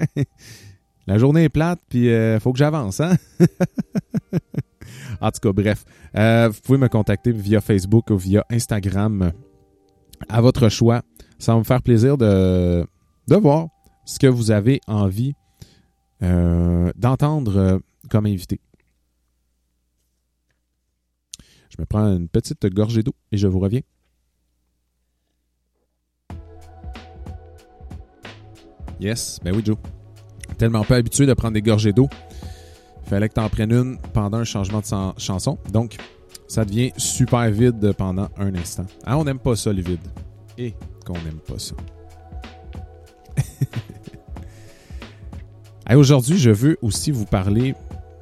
La 1.07 1.17
journée 1.17 1.45
est 1.45 1.49
plate, 1.49 1.79
puis 1.89 2.05
il 2.05 2.09
euh, 2.09 2.39
faut 2.39 2.51
que 2.51 2.59
j'avance, 2.59 2.99
hein? 2.99 3.15
en 5.21 5.31
tout 5.31 5.39
cas, 5.41 5.51
bref. 5.51 5.83
Euh, 6.15 6.49
vous 6.49 6.59
pouvez 6.61 6.77
me 6.77 6.87
contacter 6.87 7.31
via 7.31 7.61
Facebook 7.61 8.11
ou 8.11 8.17
via 8.17 8.45
Instagram 8.51 9.31
à 10.27 10.41
votre 10.41 10.69
choix. 10.69 11.01
Ça 11.39 11.53
va 11.53 11.59
me 11.59 11.63
faire 11.63 11.81
plaisir 11.81 12.17
de, 12.17 12.85
de 13.27 13.35
voir 13.35 13.69
ce 14.05 14.19
que 14.19 14.27
vous 14.27 14.51
avez 14.51 14.81
envie 14.87 15.33
euh, 16.21 16.91
d'entendre 16.95 17.57
euh, 17.57 17.79
comme 18.09 18.25
invité. 18.25 18.59
Je 21.69 21.77
me 21.79 21.85
prends 21.85 22.05
une 22.05 22.27
petite 22.27 22.65
gorgée 22.65 23.03
d'eau 23.03 23.15
et 23.31 23.37
je 23.37 23.47
vous 23.47 23.59
reviens. 23.59 23.81
Yes, 28.99 29.39
ben 29.41 29.55
oui, 29.55 29.61
Joe. 29.63 29.77
Tellement 30.57 30.83
pas 30.83 30.97
habitué 30.97 31.25
de 31.25 31.33
prendre 31.33 31.53
des 31.53 31.61
gorgées 31.61 31.93
d'eau. 31.93 32.09
Fallait 33.05 33.29
que 33.29 33.35
tu 33.35 33.39
en 33.39 33.47
prennes 33.47 33.71
une 33.71 33.97
pendant 34.13 34.39
un 34.39 34.43
changement 34.43 34.81
de 34.81 35.19
chanson. 35.19 35.57
Donc, 35.71 35.95
ça 36.49 36.65
devient 36.65 36.91
super 36.97 37.49
vide 37.49 37.93
pendant 37.93 38.27
un 38.37 38.53
instant. 38.55 38.85
Ah, 39.05 39.17
on 39.17 39.23
n'aime 39.23 39.39
pas 39.39 39.55
ça, 39.55 39.71
le 39.71 39.81
vide. 39.81 40.05
Et 40.57 40.73
qu'on 41.09 41.19
n'aime 41.23 41.39
pas 41.47 41.57
ça. 41.57 41.75
Aujourd'hui, 45.95 46.37
je 46.37 46.51
veux 46.51 46.77
aussi 46.81 47.09
vous 47.11 47.25
parler 47.25 47.73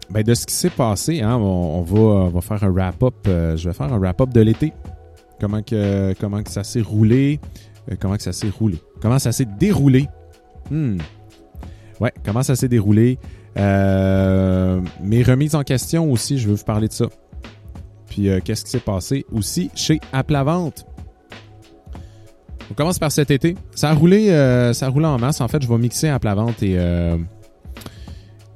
ben, 0.10 0.24
de 0.24 0.34
ce 0.34 0.46
qui 0.46 0.56
s'est 0.56 0.70
passé. 0.70 1.22
Hein. 1.22 1.36
On, 1.36 1.82
va, 1.82 2.42
faire 2.42 2.64
un 2.64 2.72
wrap-up. 2.72 3.16
Euh, 3.28 3.58
je 3.58 3.68
vais 3.68 3.74
faire 3.74 3.92
un 3.92 4.00
wrap-up 4.00 4.30
de 4.30 4.40
l'été. 4.40 4.72
Comment 5.40 5.62
que, 5.62 6.16
ça 6.48 6.64
s'est 6.64 6.82
roulé. 6.82 7.42
Euh, 7.92 7.96
comment 8.00 8.16
que 8.16 8.24
ça 8.24 8.32
s'est 8.32 8.50
roulé. 8.50 8.78
Comment 9.02 9.20
ça 9.20 9.34
s'est 9.34 9.48
déroulé. 9.60 10.08
Hmm. 10.72 10.98
Ouais, 12.00 12.14
comment 12.24 12.44
ça 12.44 12.56
s'est 12.56 12.70
déroulé. 12.70 13.20
Euh, 13.58 14.80
mes 15.04 15.24
remises 15.24 15.56
en 15.56 15.64
question 15.64 16.10
aussi, 16.12 16.38
je 16.38 16.48
veux 16.48 16.56
vous 16.56 16.64
parler 16.64 16.88
de 16.88 16.94
ça. 16.94 17.08
Puis 18.08 18.30
qu'est-ce 18.46 18.64
qui 18.64 18.72
s'est 18.72 18.80
passé 18.80 19.26
aussi 19.34 19.70
chez 19.76 20.00
Aplavente. 20.14 20.86
On 22.70 22.74
commence 22.74 23.00
par 23.00 23.12
cet 23.12 23.32
été. 23.32 23.56
Ça 23.74 23.90
a 23.90 23.94
roulé, 23.94 24.28
ça 24.74 24.88
a 24.88 24.90
roulé 24.90 25.06
en 25.06 25.18
masse. 25.18 25.42
En 25.42 25.48
fait, 25.48 25.62
je 25.62 25.68
vais 25.68 25.78
mixer 25.78 26.10
Aplavente 26.10 26.62
et 26.64 26.78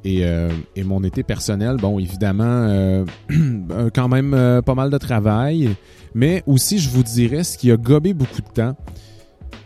euh, 0.06 0.52
et, 0.76 0.84
mon 0.84 1.04
été 1.04 1.24
personnel, 1.24 1.78
bon, 1.78 2.00
évidemment, 2.00 2.44
euh, 2.44 3.06
quand 3.94 4.08
même 4.08 4.34
euh, 4.34 4.62
pas 4.62 4.76
mal 4.76 4.90
de 4.90 4.98
travail, 4.98 5.76
mais 6.14 6.44
aussi, 6.48 6.80
je 6.80 6.90
vous 6.90 7.04
dirais, 7.04 7.44
ce 7.44 7.58
qui 7.58 7.72
a 7.72 7.78
gobé 7.78 8.14
beaucoup 8.14 8.42
de 8.42 8.50
temps. 8.54 8.76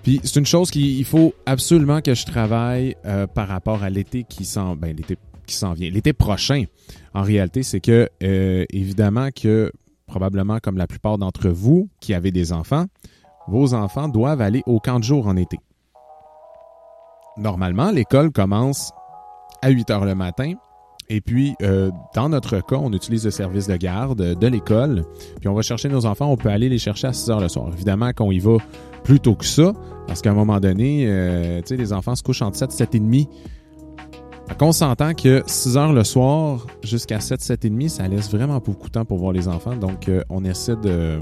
Puis 0.03 0.21
c'est 0.23 0.39
une 0.39 0.45
chose 0.45 0.69
qu'il 0.69 1.03
faut 1.05 1.33
absolument 1.45 2.01
que 2.01 2.13
je 2.13 2.25
travaille 2.25 2.95
par 3.33 3.47
rapport 3.47 3.81
à 3.81 3.89
l'été 3.89 4.23
qui 4.23 4.45
s'en, 4.45 4.75
ben, 4.75 4.95
l'été 4.95 5.17
qui 5.47 5.55
s'en 5.55 5.73
vient, 5.73 5.89
l'été 5.89 6.13
prochain. 6.13 6.65
En 7.15 7.23
réalité, 7.23 7.63
c'est 7.63 7.79
que 7.79 8.07
évidemment 8.19 9.29
que 9.31 9.71
probablement 10.05 10.59
comme 10.59 10.77
la 10.77 10.85
plupart 10.85 11.17
d'entre 11.17 11.49
vous 11.49 11.89
qui 12.01 12.13
avez 12.13 12.29
des 12.29 12.53
enfants, 12.53 12.85
vos 13.47 13.73
enfants 13.73 14.07
doivent 14.07 14.41
aller 14.41 14.63
au 14.65 14.79
camp 14.79 14.99
de 14.99 15.03
jour 15.03 15.27
en 15.27 15.35
été. 15.35 15.59
Normalement, 17.37 17.91
l'école 17.91 18.31
commence 18.31 18.91
à 19.61 19.69
8 19.69 19.89
heures 19.89 20.05
le 20.05 20.15
matin. 20.15 20.53
Et 21.09 21.21
puis, 21.21 21.55
euh, 21.61 21.91
dans 22.15 22.29
notre 22.29 22.61
cas, 22.61 22.77
on 22.77 22.91
utilise 22.91 23.25
le 23.25 23.31
service 23.31 23.67
de 23.67 23.75
garde 23.75 24.21
de 24.21 24.47
l'école. 24.47 25.03
Puis, 25.39 25.47
on 25.47 25.53
va 25.53 25.61
chercher 25.61 25.89
nos 25.89 26.05
enfants. 26.05 26.31
On 26.31 26.37
peut 26.37 26.49
aller 26.49 26.69
les 26.69 26.79
chercher 26.79 27.07
à 27.07 27.13
6 27.13 27.29
heures 27.29 27.39
le 27.41 27.49
soir. 27.49 27.69
Évidemment, 27.73 28.11
qu'on 28.13 28.31
y 28.31 28.39
va 28.39 28.57
plus 29.03 29.19
tôt 29.19 29.35
que 29.35 29.45
ça, 29.45 29.73
parce 30.07 30.21
qu'à 30.21 30.31
un 30.31 30.33
moment 30.33 30.59
donné, 30.59 31.05
euh, 31.07 31.61
tu 31.61 31.67
sais, 31.67 31.77
les 31.77 31.93
enfants 31.93 32.15
se 32.15 32.23
couchent 32.23 32.41
entre 32.41 32.57
7 32.57 32.71
7 32.71 32.95
et 32.95 32.99
demi. 32.99 33.29
On 34.61 34.71
s'entend 34.71 35.13
que 35.13 35.43
6 35.45 35.77
heures 35.77 35.93
le 35.93 36.03
soir 36.03 36.65
jusqu'à 36.83 37.19
7 37.19 37.41
7 37.41 37.65
et 37.65 37.69
demi, 37.69 37.89
ça 37.89 38.07
laisse 38.07 38.31
vraiment 38.31 38.57
beaucoup 38.57 38.87
de 38.87 38.93
temps 38.93 39.05
pour 39.05 39.17
voir 39.17 39.31
les 39.31 39.47
enfants. 39.47 39.75
Donc, 39.75 40.09
euh, 40.09 40.23
on 40.29 40.43
essaie 40.43 40.75
de 40.75 41.19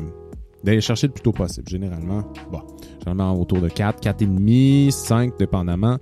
d'aller 0.63 0.81
chercher 0.81 1.07
le 1.07 1.13
plus 1.13 1.21
tôt 1.21 1.31
possible. 1.31 1.67
Généralement, 1.67 2.23
bon, 2.51 2.61
généralement 2.99 3.39
autour 3.39 3.59
de 3.59 3.67
4, 3.67 3.99
4 3.99 4.21
et 4.21 4.25
demi, 4.25 4.91
5, 4.91 5.37
dépendamment. 5.37 5.97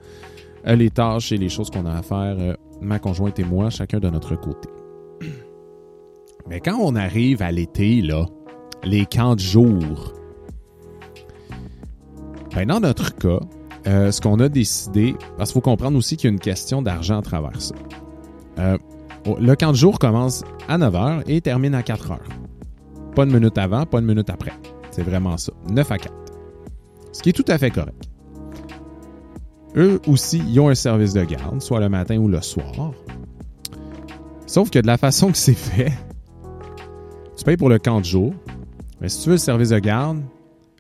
Euh, 0.68 0.76
les 0.76 0.92
tâches 0.92 1.32
et 1.32 1.38
les 1.38 1.50
choses 1.50 1.70
qu'on 1.70 1.86
a 1.86 1.94
à 1.94 2.02
faire, 2.04 2.36
euh, 2.40 2.54
ma 2.82 3.00
conjointe 3.00 3.40
et 3.40 3.44
moi, 3.44 3.70
chacun 3.70 4.00
de 4.00 4.10
notre 4.10 4.36
côté. 4.36 4.70
Mais 6.48 6.60
quand 6.60 6.78
on 6.80 6.96
arrive 6.96 7.42
à 7.42 7.52
l'été, 7.52 8.02
là, 8.02 8.26
les 8.84 9.06
camps 9.06 9.36
de 9.36 9.40
jour, 9.40 10.14
ben 12.56 12.68
dans 12.68 12.80
notre 12.80 13.16
cas, 13.16 13.40
euh, 13.88 14.12
ce 14.12 14.22
qu'on 14.22 14.40
a 14.40 14.50
décidé, 14.50 15.16
parce 15.38 15.52
qu'il 15.52 15.56
faut 15.56 15.62
comprendre 15.62 15.98
aussi 15.98 16.18
qu'il 16.18 16.30
y 16.30 16.32
a 16.32 16.34
une 16.34 16.40
question 16.40 16.82
d'argent 16.82 17.20
à 17.20 17.22
travers 17.22 17.60
ça. 17.60 17.76
le 18.58 19.56
camp 19.56 19.72
de 19.72 19.78
jour 19.78 19.98
commence 19.98 20.44
à 20.68 20.78
9 20.78 20.94
h 20.94 21.24
et 21.28 21.42
termine 21.42 21.74
à 21.74 21.82
4 21.82 22.10
h. 22.10 22.18
Pas 23.16 23.24
une 23.24 23.34
minute 23.34 23.58
avant, 23.58 23.86
pas 23.86 24.00
une 24.00 24.06
minute 24.06 24.30
après. 24.30 24.54
C'est 24.92 25.04
vraiment 25.04 25.38
ça. 25.38 25.52
9 25.70 25.92
à 25.92 25.98
4. 25.98 26.14
Ce 27.12 27.22
qui 27.22 27.30
est 27.30 27.34
tout 27.34 27.46
à 27.48 27.58
fait 27.58 27.72
correct. 27.72 28.10
Eux 29.76 30.02
aussi, 30.08 30.42
ils 30.48 30.60
ont 30.60 30.70
un 30.70 30.76
service 30.76 31.14
de 31.14 31.24
garde, 31.24 31.62
soit 31.62 31.80
le 31.80 31.90
matin 31.90 32.18
ou 32.18 32.28
le 32.28 32.42
soir. 32.42 32.92
Sauf 34.46 34.70
que 34.70 34.80
de 34.80 34.88
la 34.88 34.98
façon 34.98 35.32
que 35.32 35.38
c'est 35.38 35.54
fait, 35.54 35.94
tu 37.38 37.46
payes 37.46 37.58
pour 37.58 37.70
le 37.70 37.80
camp 37.80 38.00
de 38.02 38.06
jour, 38.06 38.34
mais 39.00 39.08
si 39.08 39.22
tu 39.24 39.30
veux 39.30 39.36
le 39.36 39.40
service 39.40 39.70
de 39.70 39.80
garde, 39.80 40.22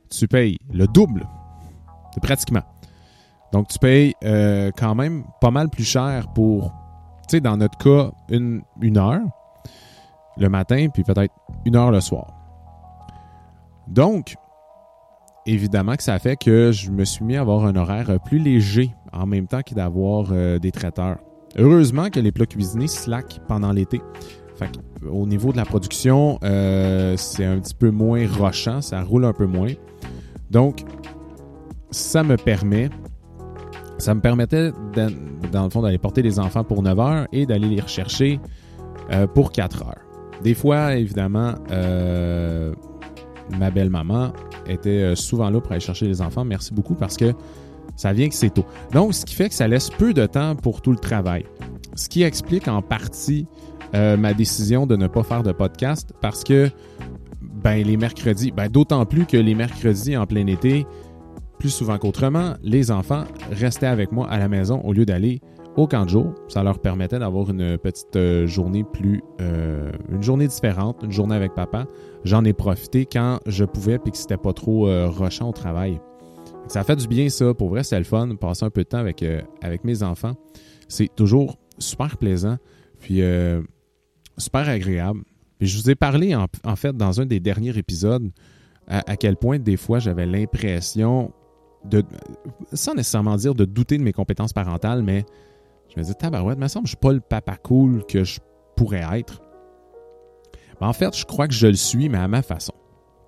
tu 0.09 0.27
payes 0.27 0.57
le 0.73 0.87
double, 0.87 1.25
pratiquement. 2.21 2.63
Donc, 3.53 3.69
tu 3.69 3.79
payes 3.79 4.13
euh, 4.23 4.71
quand 4.77 4.95
même 4.95 5.23
pas 5.39 5.51
mal 5.51 5.69
plus 5.69 5.85
cher 5.85 6.27
pour, 6.33 6.73
tu 7.29 7.37
sais, 7.37 7.41
dans 7.41 7.57
notre 7.57 7.77
cas, 7.77 8.11
une, 8.29 8.61
une 8.81 8.97
heure 8.97 9.21
le 10.37 10.49
matin, 10.49 10.87
puis 10.93 11.03
peut-être 11.03 11.33
une 11.65 11.75
heure 11.75 11.91
le 11.91 12.01
soir. 12.01 12.33
Donc, 13.87 14.35
évidemment 15.45 15.95
que 15.95 16.03
ça 16.03 16.17
fait 16.19 16.35
que 16.35 16.71
je 16.71 16.91
me 16.91 17.03
suis 17.05 17.25
mis 17.25 17.35
à 17.35 17.41
avoir 17.41 17.65
un 17.65 17.75
horaire 17.75 18.19
plus 18.23 18.39
léger 18.39 18.93
en 19.11 19.25
même 19.25 19.47
temps 19.47 19.61
que 19.61 19.73
d'avoir 19.73 20.27
euh, 20.31 20.59
des 20.59 20.71
traiteurs. 20.71 21.17
Heureusement 21.57 22.09
que 22.09 22.19
les 22.19 22.31
plats 22.31 22.45
cuisinés 22.45 22.87
slack 22.87 23.41
pendant 23.47 23.71
l'été. 23.71 24.01
au 25.09 25.25
niveau 25.25 25.51
de 25.51 25.57
la 25.57 25.65
production, 25.65 26.39
euh, 26.43 27.17
c'est 27.17 27.45
un 27.45 27.59
petit 27.59 27.73
peu 27.73 27.91
moins 27.91 28.25
rochant, 28.27 28.81
ça 28.81 29.01
roule 29.01 29.25
un 29.25 29.33
peu 29.33 29.45
moins. 29.45 29.71
Donc, 30.49 30.85
ça 31.89 32.23
me 32.23 32.37
permet, 32.37 32.89
ça 33.97 34.13
me 34.13 34.21
permettait, 34.21 34.71
dans 35.51 35.63
le 35.63 35.69
fond, 35.69 35.81
d'aller 35.81 35.97
porter 35.97 36.21
les 36.21 36.39
enfants 36.39 36.63
pour 36.63 36.83
9 36.83 36.99
heures 36.99 37.27
et 37.33 37.45
d'aller 37.45 37.67
les 37.67 37.81
rechercher 37.81 38.39
euh, 39.11 39.27
pour 39.27 39.51
4 39.51 39.83
heures. 39.83 40.10
Des 40.43 40.53
fois, 40.53 40.95
évidemment, 40.95 41.55
ma 43.59 43.71
belle-maman 43.71 44.33
était 44.67 45.15
souvent 45.15 45.49
là 45.49 45.59
pour 45.61 45.71
aller 45.71 45.81
chercher 45.81 46.07
les 46.07 46.21
enfants. 46.21 46.45
Merci 46.45 46.73
beaucoup 46.73 46.95
parce 46.95 47.17
que 47.17 47.33
ça 47.95 48.13
vient 48.13 48.29
que 48.29 48.35
c'est 48.35 48.49
tôt. 48.49 48.65
Donc, 48.91 49.13
ce 49.13 49.25
qui 49.25 49.35
fait 49.35 49.49
que 49.49 49.55
ça 49.55 49.67
laisse 49.67 49.89
peu 49.89 50.13
de 50.13 50.25
temps 50.25 50.55
pour 50.55 50.81
tout 50.81 50.91
le 50.91 50.97
travail. 50.97 51.45
Ce 51.95 52.09
qui 52.09 52.23
explique 52.23 52.67
en 52.67 52.81
partie 52.81 53.47
euh, 53.93 54.15
ma 54.17 54.33
décision 54.33 54.87
de 54.87 54.95
ne 54.95 55.07
pas 55.07 55.23
faire 55.23 55.43
de 55.43 55.51
podcast 55.51 56.13
parce 56.21 56.43
que 56.43 56.69
ben 57.41 57.83
les 57.85 57.97
mercredis, 57.97 58.51
ben, 58.51 58.69
d'autant 58.69 59.05
plus 59.05 59.25
que 59.25 59.37
les 59.37 59.53
mercredis 59.53 60.15
en 60.15 60.25
plein 60.25 60.47
été, 60.47 60.85
plus 61.59 61.69
souvent 61.69 61.97
qu'autrement, 61.97 62.53
les 62.63 62.89
enfants 62.89 63.25
restaient 63.51 63.87
avec 63.87 64.11
moi 64.11 64.27
à 64.29 64.39
la 64.39 64.47
maison 64.47 64.81
au 64.81 64.93
lieu 64.93 65.05
d'aller 65.05 65.41
au 65.75 65.87
camp 65.87 66.05
de 66.05 66.09
jour. 66.09 66.33
Ça 66.47 66.63
leur 66.63 66.79
permettait 66.79 67.19
d'avoir 67.19 67.49
une 67.49 67.77
petite 67.77 68.15
euh, 68.15 68.47
journée 68.47 68.83
plus, 68.83 69.23
euh, 69.39 69.91
une 70.11 70.23
journée 70.23 70.47
différente, 70.47 70.97
une 71.03 71.11
journée 71.11 71.35
avec 71.35 71.53
papa. 71.55 71.85
J'en 72.23 72.43
ai 72.45 72.53
profité 72.53 73.05
quand 73.05 73.39
je 73.45 73.65
pouvais 73.65 73.97
puis 73.99 74.11
que 74.11 74.17
c'était 74.17 74.37
pas 74.37 74.53
trop 74.53 74.87
rochant 75.09 75.49
au 75.49 75.53
travail. 75.53 75.99
Ça 76.71 76.85
fait 76.85 76.95
du 76.95 77.07
bien, 77.07 77.27
ça. 77.27 77.53
Pour 77.53 77.67
vrai, 77.67 77.83
c'est 77.83 77.97
le 77.97 78.05
fun. 78.05 78.35
Passer 78.35 78.63
un 78.63 78.69
peu 78.69 78.83
de 78.83 78.87
temps 78.87 78.99
avec, 78.99 79.23
euh, 79.23 79.41
avec 79.61 79.83
mes 79.83 80.03
enfants. 80.03 80.35
C'est 80.87 81.13
toujours 81.13 81.57
super 81.79 82.15
plaisant. 82.15 82.57
Puis 82.99 83.21
euh, 83.21 83.61
super 84.37 84.69
agréable. 84.69 85.21
Je 85.59 85.77
vous 85.77 85.89
ai 85.89 85.95
parlé, 85.95 86.33
en, 86.33 86.75
fait, 86.77 86.95
dans 86.95 87.19
un 87.19 87.25
des 87.25 87.41
derniers 87.41 87.77
épisodes, 87.77 88.31
à, 88.87 89.15
quel 89.15 89.35
point, 89.35 89.59
des 89.59 89.77
fois, 89.77 89.99
j'avais 89.99 90.25
l'impression 90.25 91.33
de. 91.85 92.03
Sans 92.73 92.95
nécessairement 92.95 93.35
dire 93.35 93.53
de 93.53 93.65
douter 93.65 93.97
de 93.97 94.03
mes 94.03 94.13
compétences 94.13 94.53
parentales, 94.53 95.03
mais 95.03 95.25
je 95.93 95.99
me 95.99 96.03
disais, 96.03 96.15
tabarouette, 96.15 96.57
il 96.57 96.63
me 96.63 96.67
semble 96.67 96.83
que 96.83 96.89
je 96.89 96.95
suis 96.95 97.01
pas 97.01 97.11
le 97.11 97.19
papa 97.19 97.57
cool 97.57 98.05
que 98.05 98.23
je 98.23 98.39
pourrais 98.75 99.03
être. 99.19 99.41
Mais 100.79 100.87
en 100.87 100.93
fait, 100.93 101.15
je 101.15 101.25
crois 101.25 101.47
que 101.47 101.53
je 101.53 101.67
le 101.67 101.75
suis, 101.75 102.09
mais 102.09 102.17
à 102.17 102.27
ma 102.27 102.41
façon. 102.41 102.73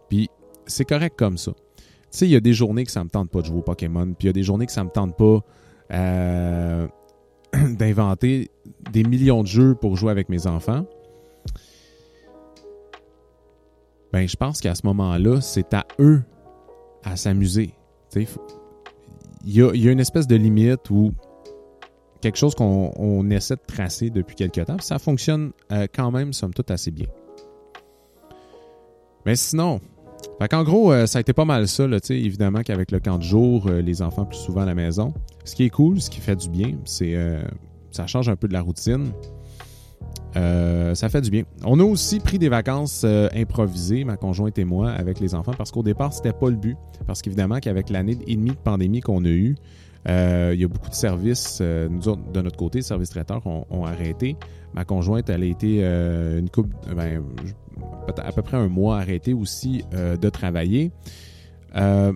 Puis 0.09 0.29
c'est 0.65 0.85
correct 0.85 1.15
comme 1.17 1.37
ça. 1.37 1.51
Tu 1.77 1.83
sais, 2.11 2.27
il 2.27 2.31
y 2.31 2.35
a 2.35 2.39
des 2.39 2.53
journées 2.53 2.85
que 2.85 2.91
ça 2.91 3.03
me 3.03 3.09
tente 3.09 3.29
pas 3.29 3.41
de 3.41 3.47
jouer 3.47 3.57
au 3.57 3.63
Pokémon, 3.63 4.05
puis 4.05 4.25
il 4.25 4.25
y 4.27 4.29
a 4.29 4.33
des 4.33 4.43
journées 4.43 4.65
que 4.65 4.71
ça 4.71 4.83
me 4.83 4.89
tente 4.89 5.17
pas 5.17 5.39
euh, 5.91 6.87
d'inventer 7.53 8.49
des 8.91 9.03
millions 9.03 9.43
de 9.43 9.47
jeux 9.47 9.75
pour 9.75 9.97
jouer 9.97 10.11
avec 10.11 10.29
mes 10.29 10.47
enfants. 10.47 10.85
Ben, 14.13 14.27
je 14.27 14.35
pense 14.35 14.61
qu'à 14.61 14.75
ce 14.75 14.85
moment-là, 14.85 15.41
c'est 15.41 15.73
à 15.73 15.85
eux 15.99 16.21
à 17.03 17.17
s'amuser. 17.17 17.73
Il 18.15 18.27
y 19.45 19.61
a, 19.61 19.73
y 19.73 19.89
a, 19.89 19.91
une 19.91 19.99
espèce 19.99 20.27
de 20.27 20.35
limite 20.35 20.89
ou 20.91 21.13
quelque 22.23 22.37
chose 22.37 22.55
qu'on 22.55 23.29
essaie 23.29 23.55
de 23.55 23.61
tracer 23.67 24.09
depuis 24.09 24.35
quelques 24.35 24.65
temps. 24.65 24.77
Ça 24.79 24.97
fonctionne 24.97 25.51
euh, 25.71 25.87
quand 25.93 26.09
même, 26.09 26.31
somme 26.31 26.53
toute, 26.53 26.71
assez 26.71 26.89
bien. 26.89 27.07
Mais 29.25 29.35
sinon, 29.35 29.81
en 30.39 30.63
gros, 30.63 30.93
euh, 30.93 31.05
ça 31.05 31.17
a 31.17 31.21
été 31.21 31.33
pas 31.33 31.43
mal 31.43 31.67
ça, 31.67 31.85
évidemment 32.09 32.61
qu'avec 32.61 32.91
le 32.91 33.01
camp 33.01 33.17
de 33.17 33.23
jour, 33.23 33.67
euh, 33.67 33.81
les 33.81 34.01
enfants 34.01 34.25
plus 34.25 34.37
souvent 34.37 34.61
à 34.61 34.65
la 34.65 34.73
maison. 34.73 35.13
Ce 35.43 35.53
qui 35.53 35.63
est 35.63 35.69
cool, 35.69 35.99
ce 35.99 36.09
qui 36.09 36.21
fait 36.21 36.37
du 36.37 36.49
bien, 36.49 36.77
c'est 36.85 37.13
ça 37.91 38.07
change 38.07 38.29
un 38.29 38.37
peu 38.37 38.47
de 38.47 38.53
la 38.53 38.61
routine. 38.61 39.11
ça 40.33 41.09
fait 41.09 41.21
du 41.21 41.29
bien. 41.29 41.43
On 41.65 41.77
a 41.81 41.83
aussi 41.83 42.19
pris 42.21 42.39
des 42.39 42.47
vacances 42.47 43.03
improvisées, 43.35 44.05
ma 44.05 44.15
conjointe 44.15 44.57
et 44.57 44.63
moi, 44.63 44.91
avec 44.91 45.19
les 45.19 45.35
enfants, 45.35 45.53
parce 45.57 45.71
qu'au 45.71 45.83
départ, 45.83 46.13
c'était 46.13 46.31
pas 46.31 46.49
le 46.49 46.55
but. 46.55 46.77
Parce 47.05 47.21
qu'évidemment 47.21 47.59
qu'avec 47.59 47.89
l'année 47.89 48.17
et 48.25 48.35
demie 48.37 48.51
de 48.51 48.55
pandémie 48.63 49.01
qu'on 49.01 49.25
a 49.25 49.29
eue, 49.29 49.57
il 50.05 50.59
y 50.59 50.63
a 50.63 50.67
beaucoup 50.67 50.89
de 50.89 50.95
services, 50.95 51.61
nous 51.61 52.15
de 52.15 52.41
notre 52.41 52.57
côté, 52.57 52.81
services 52.81 53.09
traiteurs 53.09 53.45
ont, 53.45 53.85
arrêté. 53.85 54.35
Ma 54.73 54.85
conjointe, 54.85 55.29
elle 55.29 55.43
a 55.43 55.45
été 55.45 55.83
une 55.83 56.49
coupe, 56.49 56.73
ben, 56.95 57.23
à 58.17 58.31
peu 58.31 58.41
près 58.41 58.57
un 58.57 58.67
mois 58.67 58.97
arrêté 58.97 59.33
aussi 59.33 59.83
euh, 59.93 60.17
de 60.17 60.29
travailler. 60.29 60.91
Euh, 61.75 62.13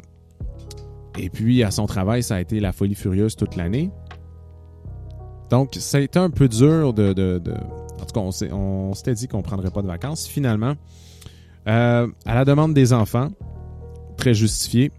et 1.18 1.30
puis, 1.30 1.64
à 1.64 1.72
son 1.72 1.86
travail, 1.86 2.24
ça 2.24 2.36
a 2.36 2.42
été 2.42 2.60
la 2.60 2.72
folie 2.72 2.96
furieuse 2.96 3.36
toute 3.36 3.56
l'année. 3.56 3.90
Donc, 5.50 5.76
ça 5.80 5.98
a 5.98 6.02
été 6.02 6.20
un 6.20 6.30
peu 6.30 6.48
dur 6.48 6.94
de... 6.94 7.42
En 8.00 8.06
tout 8.06 8.14
cas, 8.14 8.54
on 8.54 8.94
s'était 8.94 9.14
dit 9.14 9.28
qu'on 9.28 9.38
ne 9.38 9.44
prendrait 9.44 9.72
pas 9.72 9.82
de 9.82 9.88
vacances. 9.88 10.28
Finalement, 10.28 10.76
euh, 11.68 12.08
à 12.26 12.36
la 12.36 12.46
demande 12.46 12.74
des 12.74 12.94
enfants, 12.94 13.30
très 14.18 14.34
justifié, 14.34 14.92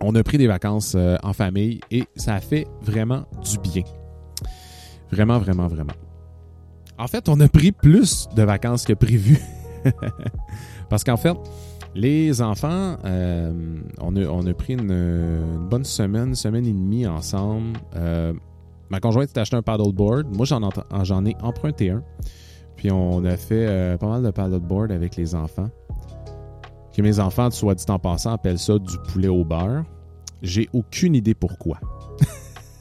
on 0.00 0.14
a 0.14 0.22
pris 0.22 0.38
des 0.38 0.46
vacances 0.46 0.96
en 1.22 1.32
famille 1.32 1.80
et 1.90 2.04
ça 2.16 2.34
a 2.34 2.40
fait 2.40 2.66
vraiment 2.82 3.24
du 3.42 3.58
bien. 3.58 3.82
Vraiment, 5.10 5.38
vraiment, 5.38 5.66
vraiment. 5.66 5.94
En 6.98 7.06
fait, 7.06 7.28
on 7.28 7.38
a 7.40 7.48
pris 7.48 7.72
plus 7.72 8.28
de 8.34 8.42
vacances 8.42 8.84
que 8.84 8.92
prévu. 8.92 9.38
Parce 10.90 11.04
qu'en 11.04 11.16
fait, 11.16 11.36
les 11.94 12.42
enfants, 12.42 12.96
euh, 13.04 13.52
on, 14.00 14.46
a, 14.46 14.54
pris 14.54 14.74
une, 14.74 15.66
bonne 15.70 15.84
semaine, 15.84 16.34
semaine 16.34 16.66
et 16.66 16.72
demie 16.72 17.06
ensemble. 17.06 17.78
Euh, 17.96 18.32
ma 18.90 19.00
conjointe 19.00 19.30
s'est 19.30 19.40
acheté 19.40 19.56
un 19.56 19.62
paddleboard. 19.62 20.26
Moi, 20.34 20.44
j'en 20.46 21.24
ai 21.24 21.36
emprunté 21.40 21.90
un. 21.90 22.02
Puis 22.76 22.90
on 22.90 23.24
a 23.24 23.36
fait 23.36 23.66
euh, 23.68 23.96
pas 23.96 24.08
mal 24.08 24.22
de 24.22 24.30
paddleboard 24.30 24.92
avec 24.92 25.16
les 25.16 25.34
enfants. 25.34 25.68
Que 26.98 27.02
mes 27.04 27.20
enfants, 27.20 27.48
soit 27.52 27.76
dit 27.76 27.84
en 27.90 28.00
passant, 28.00 28.32
appellent 28.32 28.58
ça 28.58 28.76
du 28.76 28.98
poulet 29.12 29.28
au 29.28 29.44
beurre. 29.44 29.84
J'ai 30.42 30.68
aucune 30.72 31.14
idée 31.14 31.32
pourquoi. 31.32 31.78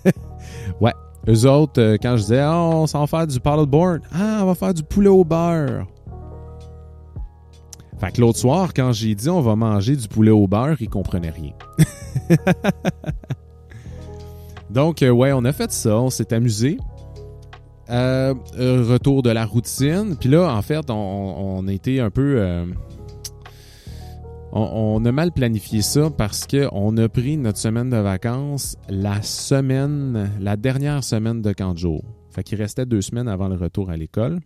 ouais. 0.82 0.94
Eux 1.28 1.46
autres, 1.48 1.98
quand 2.02 2.18
je 2.18 2.24
disais, 2.24 2.44
oh, 2.44 2.72
on 2.74 2.88
s'en 2.88 3.02
va 3.02 3.06
faire 3.06 3.28
du 3.28 3.40
paddleboard. 3.40 4.02
Ah, 4.12 4.40
on 4.42 4.48
va 4.48 4.56
faire 4.56 4.74
du 4.74 4.82
poulet 4.82 5.08
au 5.10 5.24
beurre. 5.24 5.86
Fait 8.00 8.12
que 8.12 8.20
l'autre 8.20 8.40
soir, 8.40 8.74
quand 8.76 8.92
j'ai 8.92 9.14
dit 9.14 9.30
on 9.30 9.42
va 9.42 9.56
manger 9.56 9.96
du 9.96 10.08
poulet 10.08 10.32
au 10.32 10.48
beurre, 10.48 10.78
ils 10.80 10.90
comprenaient 10.90 11.30
rien. 11.30 11.54
Donc, 14.72 15.04
euh, 15.04 15.12
ouais, 15.12 15.32
on 15.32 15.46
a 15.46 15.54
fait 15.54 15.72
ça, 15.72 15.96
on 15.96 16.10
s'est 16.10 16.34
amusé. 16.34 16.80
Euh, 17.92 18.34
euh, 18.58 18.84
retour 18.84 19.22
de 19.22 19.30
la 19.30 19.46
routine. 19.46 20.16
Puis 20.20 20.28
là, 20.28 20.52
en 20.52 20.62
fait, 20.64 20.90
on, 20.90 21.68
a 21.68 21.72
été 21.72 22.00
un 22.00 22.10
peu. 22.10 22.66
On, 24.58 25.06
a 25.06 25.12
mal 25.12 25.32
planifié 25.32 25.82
ça 25.82 26.10
parce 26.10 26.48
qu'on 26.48 26.98
a 26.98 27.10
pris 27.10 27.38
notre 27.38 27.60
semaine 27.60 27.90
de 27.90 27.98
vacances 27.98 28.78
la 28.90 29.22
semaine, 29.22 30.32
la 30.40 30.58
dernière 30.58 31.04
semaine 31.04 31.42
de 31.42 31.54
camp 31.54 31.74
de 31.74 31.78
jour. 31.78 32.04
Fait 32.32 32.44
qu'il 32.44 32.58
restait 32.58 32.86
deux 32.86 33.02
semaines 33.02 33.28
avant 33.28 33.48
le 33.48 33.56
retour 33.56 33.90
à 33.90 33.98
l'école. 33.98 34.40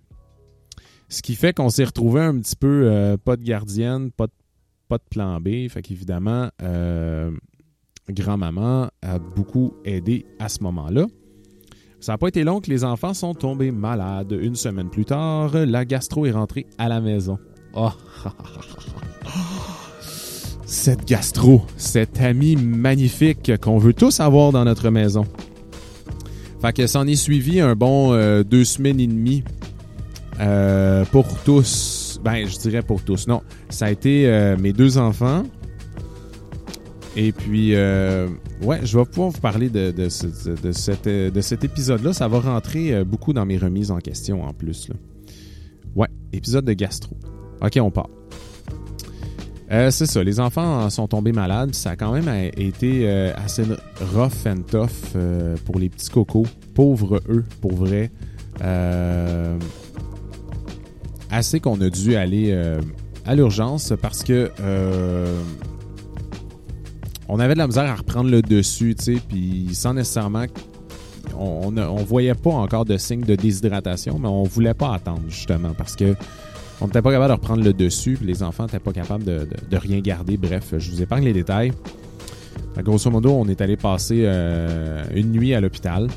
Ce 1.10 1.22
qui 1.22 1.36
fait 1.36 1.54
qu'on 1.54 1.70
s'est 1.70 1.84
retrouvé 1.84 2.22
un 2.22 2.40
petit 2.40 2.56
peu 2.56 2.84
euh, 2.86 3.18
pas 3.18 3.36
de 3.38 3.44
gardienne, 3.44 4.12
pas 4.12 4.28
de, 4.28 4.34
pas 4.88 4.98
de 4.98 5.04
plan 5.10 5.40
B. 5.40 5.68
Fait 5.70 5.82
qu'évidemment, 5.82 6.50
euh, 6.62 7.32
grand-maman 8.10 8.90
a 9.02 9.20
beaucoup 9.20 9.74
aidé 9.86 10.26
à 10.40 10.50
ce 10.50 10.64
moment-là. 10.64 11.06
Ça 12.00 12.14
n'a 12.14 12.18
pas 12.18 12.30
été 12.30 12.44
long 12.44 12.60
que 12.60 12.70
les 12.70 12.84
enfants 12.84 13.14
sont 13.14 13.34
tombés 13.34 13.72
malades. 13.72 14.32
Une 14.32 14.56
semaine 14.56 14.90
plus 14.90 15.06
tard, 15.06 15.54
la 15.54 15.86
gastro 15.86 16.26
est 16.26 16.32
rentrée 16.32 16.66
à 16.78 16.90
la 16.90 17.00
maison. 17.00 17.38
Oh! 17.74 17.92
Cette 20.72 21.06
gastro, 21.06 21.64
cet 21.76 22.22
ami 22.22 22.56
magnifique 22.56 23.52
qu'on 23.60 23.78
veut 23.78 23.92
tous 23.92 24.22
avoir 24.22 24.54
dans 24.54 24.64
notre 24.64 24.90
maison. 24.90 25.26
Fait 26.62 26.72
que 26.72 26.88
s'en 26.88 27.06
est 27.08 27.18
suivi 27.18 27.60
un 27.60 27.76
bon 27.76 28.14
euh, 28.14 28.44
deux 28.44 28.64
semaines 28.64 29.02
et 29.02 29.06
demie 29.06 29.44
euh, 30.40 31.04
pour 31.12 31.28
tous, 31.44 32.22
ben 32.24 32.48
je 32.48 32.58
dirais 32.58 32.84
pour 32.84 33.04
tous. 33.04 33.28
Non, 33.28 33.42
ça 33.68 33.88
a 33.88 33.92
été 33.92 34.30
euh, 34.30 34.56
mes 34.58 34.72
deux 34.72 34.98
enfants. 34.98 35.44
Et 37.18 37.34
puis, 37.34 37.72
ouais, 37.74 38.80
je 38.82 38.98
vais 38.98 39.04
pouvoir 39.04 39.32
vous 39.32 39.42
parler 39.42 39.68
de, 39.70 39.92
de, 39.92 40.72
cet 40.72 41.64
épisode-là. 41.66 42.14
Ça 42.14 42.30
va 42.30 42.40
rentrer 42.40 43.04
beaucoup 43.04 43.34
dans 43.34 43.46
mes 43.46 43.58
remises 43.58 43.92
en 43.92 43.98
question 43.98 44.46
en 44.46 44.54
plus. 44.54 44.88
Ouais, 45.98 46.08
épisode 46.32 46.64
de 46.64 46.72
gastro. 46.72 47.18
Ok, 47.62 47.78
on 47.82 47.92
part. 47.92 48.08
C'est 49.72 50.06
ça, 50.06 50.24
les 50.24 50.40
enfants 50.40 50.90
sont 50.90 51.08
tombés 51.08 51.32
malades. 51.32 51.74
Ça 51.74 51.92
a 51.92 51.96
quand 51.96 52.12
même 52.12 52.30
été 52.58 53.10
assez 53.10 53.64
rough 54.14 54.46
and 54.46 54.64
tough 54.70 55.18
pour 55.66 55.80
les 55.80 55.90
petits 55.90 56.10
cocos. 56.10 56.46
Pauvres 56.74 57.22
eux, 57.30 57.46
pour 57.62 57.74
vrai. 57.74 58.12
Euh, 58.64 59.58
assez 61.30 61.60
qu'on 61.60 61.80
a 61.82 61.90
dû 61.90 62.16
aller 62.16 62.50
euh, 62.52 62.80
à 63.26 63.36
l'urgence 63.36 63.94
parce 64.02 64.24
que 64.24 64.52
euh, 64.60 65.42
on 67.28 67.40
avait 67.40 67.54
de 67.54 67.60
la 67.60 67.68
misère 67.68 67.90
à 67.90 67.96
reprendre 67.96 68.30
le 68.30 68.42
dessus, 68.42 68.96
tu 68.96 69.16
sais, 69.16 69.22
puis 69.28 69.70
sans 69.74 69.94
nécessairement 69.94 70.46
on, 71.38 71.76
on, 71.78 72.04
voyait 72.04 72.36
pas 72.36 72.52
encore 72.52 72.86
de 72.86 72.98
signes 72.98 73.24
de 73.24 73.36
déshydratation, 73.36 74.20
mais 74.20 74.28
on 74.28 74.44
voulait 74.44 74.74
pas 74.74 74.94
attendre 74.94 75.24
justement 75.30 75.74
parce 75.76 75.96
que 75.96 76.16
on 76.82 76.88
n'était 76.88 77.02
pas 77.02 77.12
capable 77.12 77.30
de 77.30 77.40
reprendre 77.40 77.64
le 77.64 77.74
dessus, 77.74 78.18
les 78.22 78.42
enfants 78.44 78.64
n'étaient 78.64 78.80
pas 78.80 78.92
capables 78.92 79.24
de, 79.24 79.48
rien 79.78 80.00
garder. 80.00 80.38
Bref, 80.38 80.74
je 80.78 80.92
vous 80.92 81.02
épargne 81.02 81.24
les 81.24 81.34
détails. 81.34 81.72
grosso 82.78 83.10
modo, 83.10 83.32
on 83.32 83.48
est 83.48 83.62
allé 83.62 83.78
passer 83.78 84.24
euh, 84.26 85.04
une 85.14 85.32
nuit 85.32 85.54
à 85.54 85.62
l'hôpital 85.62 86.08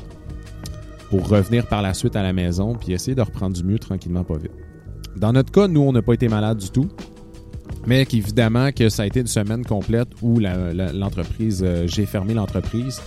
pour 1.09 1.29
revenir 1.29 1.67
par 1.67 1.83
la 1.83 1.93
suite 1.93 2.15
à 2.15 2.23
la 2.23 2.33
maison 2.33 2.73
puis 2.73 2.93
essayer 2.93 3.13
de 3.15 3.21
reprendre 3.21 3.55
du 3.55 3.63
mieux 3.63 3.79
tranquillement, 3.79 4.23
pas 4.23 4.37
vite. 4.37 4.51
Dans 5.15 5.31
notre 5.31 5.51
cas, 5.51 5.67
nous, 5.67 5.81
on 5.81 5.91
n'a 5.91 6.01
pas 6.01 6.13
été 6.13 6.27
malades 6.27 6.57
du 6.57 6.69
tout. 6.69 6.89
Mais 7.87 8.05
qu'évidemment 8.05 8.71
que 8.71 8.89
ça 8.89 9.03
a 9.03 9.05
été 9.05 9.19
une 9.19 9.27
semaine 9.27 9.63
complète 9.63 10.07
où 10.21 10.39
l'entreprise, 10.39 11.63
euh, 11.63 11.85
j'ai 11.87 12.05
fermé 12.05 12.33
l'entreprise. 12.33 12.99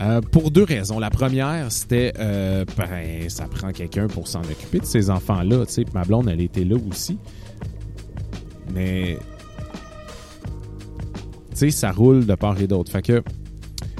Euh, 0.00 0.20
pour 0.20 0.50
deux 0.50 0.64
raisons. 0.64 0.98
La 0.98 1.10
première, 1.10 1.72
c'était 1.72 2.12
euh, 2.18 2.64
ben, 2.76 3.30
ça 3.30 3.46
prend 3.46 3.72
quelqu'un 3.72 4.08
pour 4.08 4.28
s'en 4.28 4.40
occuper 4.40 4.78
de 4.78 4.84
ces 4.84 5.08
enfants-là. 5.10 5.64
Ma 5.94 6.04
blonde, 6.04 6.28
elle 6.28 6.40
était 6.40 6.64
là 6.64 6.76
aussi. 6.88 7.18
Mais 8.74 9.18
sais, 11.54 11.70
ça 11.70 11.92
roule 11.92 12.26
de 12.26 12.34
part 12.34 12.60
et 12.60 12.66
d'autre. 12.66 12.92
Fait 12.92 13.00
que 13.00 13.22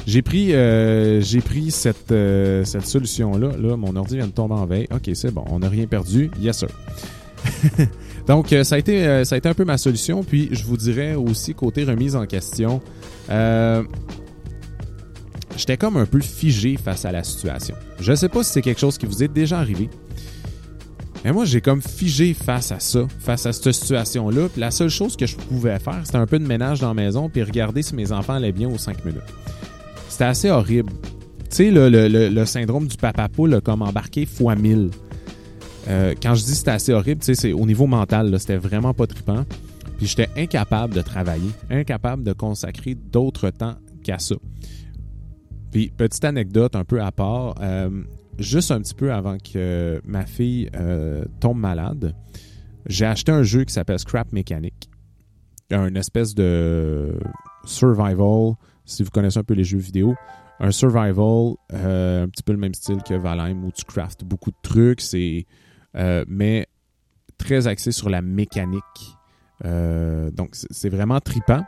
j'ai 0.06 0.20
pris 0.20 0.54
euh, 0.54 1.22
j'ai 1.22 1.40
pris 1.40 1.70
cette, 1.70 2.12
cette 2.64 2.86
solution-là. 2.86 3.52
Là, 3.58 3.76
mon 3.76 3.96
ordi 3.96 4.16
vient 4.16 4.26
de 4.26 4.32
tomber 4.32 4.54
en 4.54 4.66
veille. 4.66 4.88
OK, 4.94 5.10
c'est 5.14 5.32
bon, 5.32 5.44
on 5.48 5.60
n'a 5.60 5.70
rien 5.70 5.86
perdu. 5.86 6.30
Yes, 6.38 6.58
sir. 6.58 6.68
Donc, 8.26 8.48
ça 8.64 8.74
a, 8.74 8.78
été, 8.78 9.24
ça 9.24 9.36
a 9.36 9.38
été 9.38 9.48
un 9.48 9.54
peu 9.54 9.64
ma 9.64 9.78
solution. 9.78 10.24
Puis, 10.24 10.48
je 10.50 10.64
vous 10.64 10.76
dirais 10.76 11.14
aussi, 11.14 11.54
côté 11.54 11.84
remise 11.84 12.16
en 12.16 12.26
question, 12.26 12.82
j'étais 15.56 15.76
comme 15.76 15.96
un 15.96 16.06
peu 16.06 16.20
figé 16.20 16.76
face 16.76 17.04
à 17.04 17.12
la 17.12 17.24
situation. 17.24 17.74
Je 18.00 18.10
ne 18.10 18.16
sais 18.16 18.28
pas 18.28 18.42
si 18.42 18.52
c'est 18.52 18.62
quelque 18.62 18.80
chose 18.80 18.98
qui 18.98 19.06
vous 19.06 19.22
est 19.22 19.28
déjà 19.28 19.58
arrivé. 19.58 19.88
Mais 21.24 21.32
moi, 21.32 21.44
j'ai 21.44 21.60
comme 21.60 21.82
figé 21.82 22.34
face 22.34 22.70
à 22.70 22.78
ça, 22.78 23.06
face 23.18 23.46
à 23.46 23.52
cette 23.52 23.72
situation-là. 23.72 24.48
La 24.56 24.70
seule 24.70 24.90
chose 24.90 25.16
que 25.16 25.26
je 25.26 25.34
pouvais 25.36 25.78
faire, 25.78 26.00
c'était 26.04 26.18
un 26.18 26.26
peu 26.26 26.38
de 26.38 26.46
ménage 26.46 26.80
dans 26.80 26.88
la 26.88 26.94
maison, 26.94 27.28
puis 27.28 27.42
regarder 27.42 27.82
si 27.82 27.94
mes 27.96 28.12
enfants 28.12 28.34
allaient 28.34 28.52
bien 28.52 28.68
aux 28.68 28.78
5 28.78 29.04
minutes. 29.04 29.22
C'était 30.08 30.24
assez 30.24 30.50
horrible. 30.50 30.92
Tu 31.50 31.56
sais, 31.56 31.70
le, 31.72 32.44
syndrome 32.44 32.86
du 32.86 32.96
papa 32.96 33.28
poule 33.28 33.60
comme 33.60 33.82
embarqué 33.82 34.24
fois 34.24 34.54
1000. 34.54 34.90
Euh, 35.88 36.14
quand 36.20 36.34
je 36.34 36.44
dis 36.44 36.54
c'était 36.54 36.72
assez 36.72 36.92
horrible, 36.92 37.20
tu 37.20 37.26
sais, 37.26 37.34
c'est 37.34 37.52
au 37.52 37.66
niveau 37.66 37.86
mental, 37.86 38.38
c'était 38.38 38.56
vraiment 38.56 38.94
pas 38.94 39.06
trippant. 39.06 39.44
Puis 39.98 40.06
j'étais 40.06 40.28
incapable 40.36 40.94
de 40.94 41.02
travailler, 41.02 41.50
incapable 41.70 42.22
de 42.22 42.32
consacrer 42.32 42.94
d'autres 42.94 43.50
temps 43.50 43.74
qu'à 44.02 44.18
ça. 44.18 44.36
Petite 45.70 46.24
anecdote 46.24 46.74
un 46.74 46.84
peu 46.84 47.02
à 47.02 47.12
part, 47.12 47.54
euh, 47.60 47.90
juste 48.38 48.70
un 48.70 48.80
petit 48.80 48.94
peu 48.94 49.12
avant 49.12 49.36
que 49.38 50.00
ma 50.04 50.24
fille 50.24 50.70
euh, 50.74 51.24
tombe 51.40 51.58
malade, 51.58 52.14
j'ai 52.86 53.04
acheté 53.04 53.32
un 53.32 53.42
jeu 53.42 53.64
qui 53.64 53.74
s'appelle 53.74 53.98
Scrap 53.98 54.32
Mechanic. 54.32 54.88
Un 55.70 55.94
espèce 55.94 56.34
de 56.34 57.18
survival, 57.64 58.54
si 58.84 59.02
vous 59.02 59.10
connaissez 59.10 59.38
un 59.38 59.44
peu 59.44 59.54
les 59.54 59.64
jeux 59.64 59.78
vidéo. 59.78 60.14
Un 60.60 60.70
survival, 60.70 61.56
euh, 61.74 62.24
un 62.24 62.28
petit 62.28 62.42
peu 62.42 62.52
le 62.52 62.58
même 62.58 62.72
style 62.72 63.02
que 63.02 63.14
Valheim 63.14 63.64
où 63.64 63.72
tu 63.72 63.84
craftes 63.84 64.24
beaucoup 64.24 64.50
de 64.50 64.56
trucs, 64.62 65.02
mais 66.28 66.66
très 67.36 67.66
axé 67.66 67.92
sur 67.92 68.08
la 68.08 68.22
mécanique. 68.22 69.18
donc, 69.62 70.50
c'est 70.52 70.88
vraiment 70.88 71.20
tripant. 71.20 71.64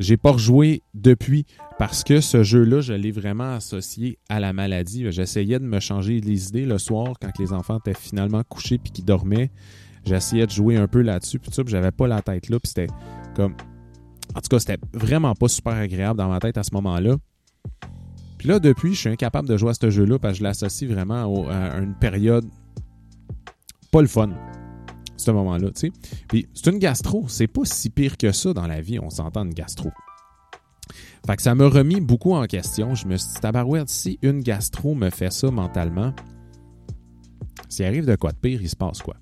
J'ai 0.00 0.16
pas 0.16 0.32
rejoué 0.32 0.82
depuis 0.94 1.44
parce 1.78 2.04
que 2.04 2.22
ce 2.22 2.42
jeu-là, 2.42 2.80
je 2.80 2.94
l'ai 2.94 3.10
vraiment 3.10 3.52
associé 3.54 4.18
à 4.30 4.40
la 4.40 4.54
maladie. 4.54 5.04
J'essayais 5.12 5.58
de 5.58 5.64
me 5.64 5.78
changer 5.78 6.22
les 6.22 6.48
idées 6.48 6.64
le 6.64 6.78
soir 6.78 7.12
quand 7.20 7.38
les 7.38 7.52
enfants 7.52 7.78
étaient 7.78 7.98
finalement 7.98 8.42
couchés 8.42 8.78
puis 8.78 8.90
qu'ils 8.92 9.04
dormaient. 9.04 9.50
J'essayais 10.06 10.46
de 10.46 10.50
jouer 10.50 10.78
un 10.78 10.88
peu 10.88 11.02
là-dessus 11.02 11.38
puis 11.38 11.50
tout, 11.50 11.64
j'avais 11.66 11.90
pas 11.90 12.08
la 12.08 12.22
tête 12.22 12.48
là, 12.48 12.58
puis 12.58 12.68
c'était 12.68 12.86
comme 13.36 13.54
en 14.34 14.40
tout 14.40 14.48
cas, 14.48 14.58
c'était 14.58 14.78
vraiment 14.94 15.34
pas 15.34 15.48
super 15.48 15.74
agréable 15.74 16.16
dans 16.18 16.28
ma 16.28 16.40
tête 16.40 16.56
à 16.56 16.62
ce 16.62 16.72
moment-là. 16.74 17.16
Puis 18.38 18.48
là, 18.48 18.58
depuis, 18.58 18.94
je 18.94 19.00
suis 19.00 19.10
incapable 19.10 19.48
de 19.48 19.58
jouer 19.58 19.70
à 19.70 19.74
ce 19.74 19.90
jeu-là 19.90 20.18
parce 20.18 20.34
que 20.34 20.38
je 20.38 20.44
l'associe 20.44 20.90
vraiment 20.90 21.46
à 21.50 21.78
une 21.78 21.94
période 21.94 22.46
pas 23.92 24.00
le 24.00 24.06
fun 24.06 24.30
ce 25.20 25.30
moment-là, 25.30 25.68
tu 25.70 25.80
sais. 25.80 25.92
Puis 26.28 26.48
c'est 26.54 26.70
une 26.70 26.78
gastro, 26.78 27.26
c'est 27.28 27.46
pas 27.46 27.64
si 27.64 27.90
pire 27.90 28.16
que 28.16 28.32
ça 28.32 28.52
dans 28.52 28.66
la 28.66 28.80
vie, 28.80 28.98
on 28.98 29.10
s'entend 29.10 29.44
une 29.44 29.54
gastro. 29.54 29.90
Fait 31.26 31.36
que 31.36 31.42
ça 31.42 31.54
m'a 31.54 31.68
remis 31.68 32.00
beaucoup 32.00 32.32
en 32.32 32.46
question. 32.46 32.94
Je 32.94 33.06
me 33.06 33.16
suis 33.16 33.28
dit, 33.28 33.40
tabarouette, 33.40 33.88
si 33.88 34.18
une 34.22 34.40
gastro 34.40 34.94
me 34.94 35.10
fait 35.10 35.32
ça 35.32 35.50
mentalement, 35.50 36.12
s'il 37.68 37.84
arrive 37.84 38.06
de 38.06 38.16
quoi 38.16 38.32
de 38.32 38.38
pire, 38.38 38.60
il 38.62 38.68
se 38.68 38.76
passe 38.76 39.00
quoi? 39.00 39.16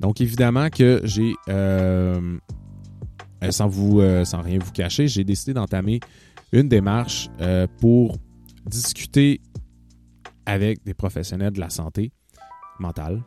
Donc 0.00 0.20
évidemment 0.20 0.68
que 0.68 1.00
j'ai, 1.04 1.34
euh, 1.48 2.38
euh, 3.42 3.50
sans, 3.50 3.66
vous, 3.66 4.00
euh, 4.00 4.24
sans 4.24 4.42
rien 4.42 4.58
vous 4.58 4.72
cacher, 4.72 5.08
j'ai 5.08 5.24
décidé 5.24 5.54
d'entamer 5.54 6.00
une 6.52 6.68
démarche 6.68 7.28
pour 7.80 8.18
discuter 8.66 9.40
avec 10.44 10.84
des 10.84 10.94
professionnels 10.94 11.52
de 11.52 11.60
la 11.60 11.70
santé 11.70 12.12
mentale, 12.78 13.22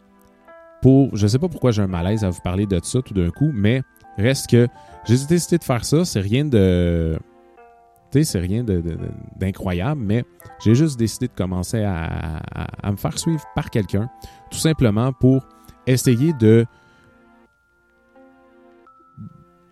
pour. 0.82 1.15
Je 1.15 1.28
sais 1.28 1.39
pas 1.39 1.48
pourquoi 1.48 1.72
j'ai 1.72 1.82
un 1.82 1.88
malaise 1.88 2.24
à 2.24 2.30
vous 2.30 2.42
parler 2.42 2.65
de 2.65 2.80
ça 2.84 3.02
tout 3.02 3.13
d'un 3.13 3.30
coup, 3.30 3.52
mais 3.54 3.82
reste 4.18 4.50
que 4.50 4.68
j'ai 5.06 5.18
décidé 5.26 5.58
de 5.58 5.63
faire 5.63 5.86
ça. 5.86 6.06
C'est 6.06 6.20
rien 6.20 6.46
de. 6.46 7.18
Tu 8.12 8.20
sais, 8.20 8.24
c'est 8.24 8.39
rien 8.39 8.65
d'incroyable, 9.36 10.02
mais 10.04 10.24
j'ai 10.63 10.74
juste 10.74 10.98
décidé 10.98 11.28
de 11.28 11.34
commencer 11.34 11.84
à, 11.84 12.42
me 12.92 12.98
faire 12.98 13.18
suivre 13.20 13.44
par 13.54 13.70
quelqu'un, 13.70 14.10
tout 14.50 14.58
simplement 14.58 15.13
pour 15.13 15.48
essayer 15.86 16.34
de, 16.34 16.65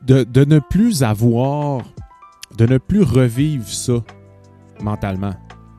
de, 0.03 0.23
de 0.23 0.45
ne 0.45 0.59
plus 0.59 1.01
avoir, 1.01 1.81
de 2.57 2.67
ne 2.67 2.77
plus 2.77 3.01
revivre 3.01 3.67
ça 3.67 4.03
mentalement. 4.81 5.33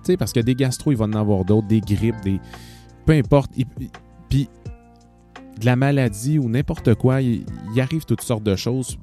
Tu 0.04 0.12
sais, 0.12 0.16
parce 0.16 0.32
que 0.32 0.40
des 0.40 0.54
gastro, 0.54 0.90
il 0.90 0.96
va 0.96 1.04
en 1.04 1.12
avoir 1.12 1.44
d'autres, 1.44 1.68
des 1.68 1.80
grippes, 1.80 2.20
des. 2.22 2.40
Peu 3.06 3.12
importe. 3.12 3.52
Puis 4.28 4.48
de 5.58 5.66
la 5.66 5.76
maladie 5.76 6.38
ou 6.38 6.48
n'importe 6.48 6.94
quoi, 6.94 7.20
il, 7.20 7.44
arrive 7.78 8.04
toutes 8.04 8.22
sortes 8.22 8.44
de 8.44 8.56
choses. 8.56 8.98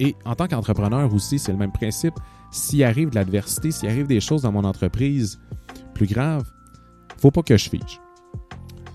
Et 0.00 0.14
en 0.24 0.34
tant 0.34 0.48
qu'entrepreneur 0.48 1.12
aussi, 1.14 1.38
c'est 1.38 1.52
le 1.52 1.58
même 1.58 1.72
principe. 1.72 2.14
S'il 2.50 2.84
arrive 2.84 3.10
de 3.10 3.14
l'adversité, 3.14 3.70
s'il 3.70 3.88
arrive 3.88 4.06
des 4.06 4.20
choses 4.20 4.42
dans 4.42 4.52
mon 4.52 4.64
entreprise 4.64 5.40
plus 5.94 6.06
graves, 6.06 6.44
faut 7.18 7.30
pas 7.30 7.42
que 7.42 7.56
je 7.56 7.68
fige. 7.70 8.00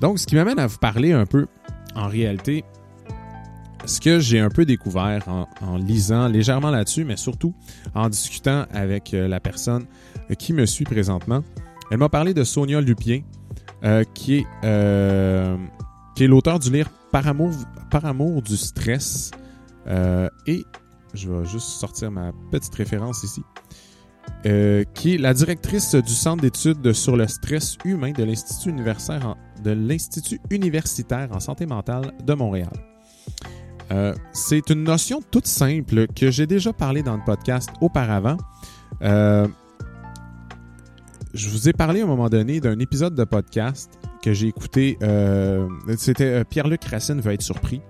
Donc, 0.02 0.20
ce 0.20 0.28
qui 0.28 0.36
m'amène 0.36 0.60
à 0.60 0.68
vous 0.68 0.78
parler 0.78 1.14
un 1.14 1.26
peu, 1.26 1.48
en 1.96 2.08
réalité, 2.08 2.64
ce 3.86 4.00
que 4.00 4.20
j'ai 4.20 4.40
un 4.40 4.50
peu 4.50 4.66
découvert 4.66 5.28
en, 5.28 5.78
lisant 5.78 6.28
légèrement 6.28 6.70
là-dessus, 6.70 7.06
mais 7.06 7.18
surtout 7.18 7.54
en 7.96 8.10
discutant 8.10 8.66
avec 8.72 9.14
euh, 9.14 9.28
la 9.28 9.40
personne 9.40 9.86
qui 10.38 10.54
me 10.54 10.66
suit 10.66 10.86
présentement. 10.86 11.44
Elle 11.92 11.98
m'a 11.98 12.10
parlé 12.10 12.34
de 12.34 12.44
Sonia 12.44 12.82
Lupien, 12.82 13.22
euh, 13.84 14.04
qui 14.14 14.38
est 14.38 14.48
euh, 14.64 15.58
qui 16.16 16.26
est 16.26 16.28
l'auteur 16.28 16.60
du 16.60 16.70
livre 16.70 16.92
Par 17.12 17.28
amour, 17.28 18.42
du 18.42 18.58
stress. 18.58 19.32
Euh, 19.88 20.30
et 20.46 20.66
je 21.14 21.30
vais 21.30 21.46
juste 21.46 21.68
sortir 21.68 22.12
ma 22.12 22.32
petite 22.52 22.76
référence 22.76 23.24
ici. 23.24 23.44
Euh, 24.46 24.84
qui 24.94 25.16
est 25.16 25.18
la 25.18 25.34
directrice 25.34 25.96
du 25.96 26.14
Centre 26.14 26.44
d'études 26.44 26.94
sur 26.94 27.18
le 27.18 27.28
stress 27.28 27.78
humain 27.84 28.12
de 28.12 28.24
l'Institut 28.24 28.70
universitaire, 28.70 29.36
de 29.64 29.72
l'Institut 29.72 30.40
universitaire 30.52 31.30
en 31.32 31.40
santé 31.40 31.66
mentale 31.66 32.14
de 32.24 32.34
Montréal. 32.36 32.72
Euh, 33.92 34.14
c'est 34.32 34.70
une 34.70 34.84
notion 34.84 35.20
toute 35.32 35.48
simple 35.48 36.06
que 36.16 36.30
j'ai 36.30 36.46
déjà 36.46 36.74
parlé 36.74 37.02
dans 37.02 37.16
le 37.16 37.24
podcast 37.26 37.72
auparavant. 37.82 38.38
je 39.02 39.50
vous 41.50 41.68
ai 41.68 41.74
parlé 41.74 42.02
à 42.02 42.04
un 42.04 42.08
moment 42.08 42.30
donné 42.30 42.60
d'un 42.60 42.78
épisode 42.78 43.16
de 43.16 43.24
podcast 43.24 43.99
que 44.22 44.34
j'ai 44.34 44.48
écouté. 44.48 44.98
Euh, 45.02 45.68
c'était 45.98 46.24
euh, 46.26 46.44
Pierre-Luc 46.44 46.84
Racine 46.86 47.20
veut 47.22 47.34
être 47.34 47.42
surpris. 47.42 47.82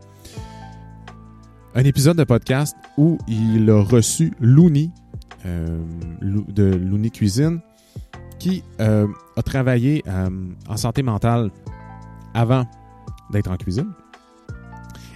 Un 1.76 1.84
épisode 1.84 2.18
de 2.18 2.24
podcast 2.24 2.76
où 2.98 3.18
il 3.28 3.70
a 3.70 3.82
reçu 3.82 4.34
Looney 4.40 4.90
euh, 5.46 5.80
de 6.22 6.64
Looney 6.64 7.10
Cuisine 7.12 7.62
qui 8.40 8.64
a 8.80 9.06
travaillé 9.44 10.02
en 10.70 10.78
santé 10.78 11.04
mentale 11.04 11.52
avant 12.34 12.66
d'être 13.32 13.52
en 13.52 13.58
cuisine. 13.58 13.92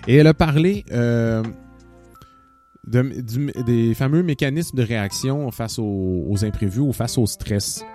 Et 0.09 0.15
elle 0.17 0.27
a 0.27 0.33
parlé 0.33 0.83
des 2.85 3.93
fameux 3.93 4.23
mécanismes 4.23 4.77
de 4.77 4.83
réaction 4.83 5.49
face 5.51 5.79
aux, 5.79 6.25
aux 6.27 6.43
imprévus 6.43 6.81
ou 6.81 6.91
face 6.91 7.17
au 7.17 7.25
stress. 7.25 7.85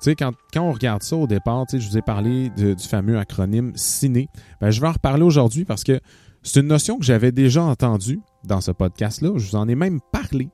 Tu 0.00 0.10
sais, 0.10 0.14
quand, 0.14 0.32
on 0.56 0.72
regarde 0.72 1.02
ça 1.02 1.16
au 1.16 1.26
départ, 1.26 1.64
je 1.72 1.78
vous 1.78 1.96
ai 1.96 2.02
parlé 2.02 2.50
du 2.50 2.76
fameux 2.78 3.18
acronyme 3.18 3.72
CINE. 3.76 4.26
Ben, 4.60 4.70
je 4.70 4.80
vais 4.80 4.88
en 4.88 4.92
reparler 4.92 5.22
aujourd'hui 5.22 5.64
parce 5.64 5.84
que 5.84 6.00
c'est 6.42 6.60
une 6.60 6.66
notion 6.66 6.98
que 6.98 7.04
j'avais 7.04 7.32
déjà 7.32 7.62
entendue 7.62 8.20
dans 8.44 8.60
ce 8.60 8.70
podcast-là. 8.70 9.30
Je 9.36 9.50
vous 9.50 9.56
en 9.56 9.68
ai 9.68 9.74
même 9.74 10.00
parlé 10.12 10.48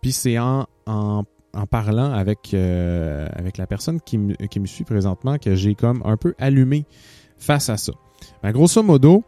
Puis 0.00 0.12
c'est 0.12 0.38
en, 0.38 0.66
en, 0.86 1.24
en, 1.54 1.66
parlant 1.66 2.12
avec, 2.12 2.54
euh, 2.54 3.28
avec 3.34 3.58
la 3.58 3.66
personne 3.66 4.00
qui, 4.00 4.16
me 4.16 4.66
suit 4.66 4.84
présentement 4.84 5.38
que 5.38 5.54
j'ai 5.54 5.74
comme 5.74 6.00
un 6.04 6.16
peu 6.16 6.34
allumé 6.38 6.86
face 7.36 7.68
à 7.68 7.76
ça. 7.76 7.92
Ben, 8.42 8.52
grosso 8.52 8.82
modo, 8.82 9.24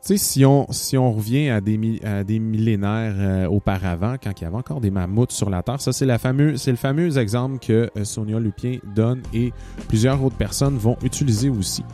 sais, 0.00 0.16
si 0.16 0.44
on, 0.44 0.66
si 0.70 0.96
on 0.96 1.12
revient 1.12 1.50
à 1.50 1.60
des, 1.60 2.00
à 2.04 2.24
des 2.24 2.38
millénaires 2.38 3.14
euh, 3.16 3.46
auparavant, 3.46 4.16
quand 4.22 4.32
il 4.40 4.44
y 4.44 4.46
avait 4.46 4.56
encore 4.56 4.80
des 4.80 4.90
mammouths 4.90 5.32
sur 5.32 5.50
la 5.50 5.62
Terre, 5.62 5.80
ça 5.80 5.92
c'est, 5.92 6.06
la 6.06 6.18
fameux, 6.18 6.56
c'est 6.56 6.70
le 6.70 6.76
fameux 6.76 7.18
exemple 7.18 7.58
que 7.58 7.90
euh, 7.96 8.04
Sonia 8.04 8.38
Lupien 8.38 8.78
donne 8.94 9.22
et 9.34 9.52
plusieurs 9.88 10.22
autres 10.22 10.36
personnes 10.36 10.76
vont 10.76 10.96
utiliser 11.02 11.50
aussi. 11.50 11.84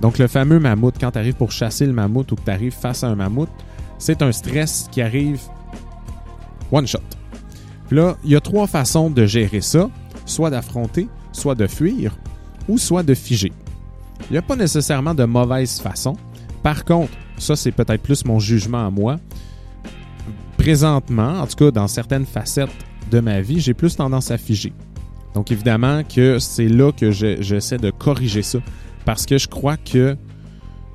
Donc 0.00 0.18
le 0.18 0.28
fameux 0.28 0.60
mammouth, 0.60 0.94
quand 1.00 1.12
tu 1.12 1.18
arrives 1.18 1.34
pour 1.34 1.50
chasser 1.50 1.86
le 1.86 1.92
mammouth 1.92 2.30
ou 2.32 2.36
que 2.36 2.44
tu 2.44 2.50
arrives 2.50 2.74
face 2.74 3.02
à 3.02 3.08
un 3.08 3.16
mammouth, 3.16 3.50
c'est 3.98 4.22
un 4.22 4.30
stress 4.30 4.88
qui 4.92 5.02
arrive 5.02 5.40
one 6.70 6.86
shot. 6.86 6.98
Puis 7.88 7.96
là, 7.96 8.16
il 8.22 8.30
y 8.30 8.36
a 8.36 8.40
trois 8.40 8.66
façons 8.66 9.10
de 9.10 9.26
gérer 9.26 9.60
ça, 9.60 9.90
soit 10.26 10.50
d'affronter, 10.50 11.08
soit 11.32 11.54
de 11.54 11.66
fuir, 11.66 12.16
ou 12.68 12.78
soit 12.78 13.02
de 13.02 13.14
figer. 13.14 13.52
Il 14.28 14.32
n'y 14.32 14.38
a 14.38 14.42
pas 14.42 14.56
nécessairement 14.56 15.14
de 15.14 15.24
mauvaise 15.24 15.80
façon. 15.80 16.16
Par 16.62 16.84
contre, 16.84 17.12
ça 17.38 17.56
c'est 17.56 17.72
peut-être 17.72 18.02
plus 18.02 18.24
mon 18.24 18.38
jugement 18.38 18.86
à 18.86 18.90
moi. 18.90 19.16
Présentement, 20.56 21.40
en 21.40 21.46
tout 21.46 21.56
cas 21.56 21.70
dans 21.70 21.88
certaines 21.88 22.26
facettes 22.26 22.70
de 23.10 23.20
ma 23.20 23.40
vie, 23.40 23.60
j'ai 23.60 23.74
plus 23.74 23.96
tendance 23.96 24.30
à 24.30 24.38
figer. 24.38 24.72
Donc 25.34 25.52
évidemment 25.52 26.02
que 26.02 26.38
c'est 26.38 26.68
là 26.68 26.92
que 26.92 27.10
j'essaie 27.10 27.78
de 27.78 27.90
corriger 27.90 28.42
ça 28.42 28.58
parce 29.04 29.24
que 29.24 29.38
je 29.38 29.48
crois 29.48 29.76
que 29.76 30.16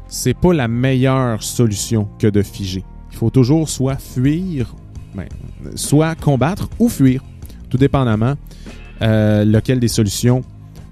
c'est 0.08 0.34
pas 0.34 0.54
la 0.54 0.68
meilleure 0.68 1.42
solution 1.42 2.08
que 2.20 2.28
de 2.28 2.42
figer. 2.42 2.84
Il 3.12 3.18
faut 3.18 3.30
toujours 3.30 3.70
soit 3.70 3.98
fuir, 3.98 4.76
ben, 5.16 5.28
soit 5.76 6.16
combattre 6.16 6.70
ou 6.80 6.90
fuir, 6.90 7.24
tout 7.70 7.78
dépendamment 7.78 8.36
euh, 9.02 9.46
lequel 9.46 9.80
des 9.80 9.88
solutions 9.88 10.42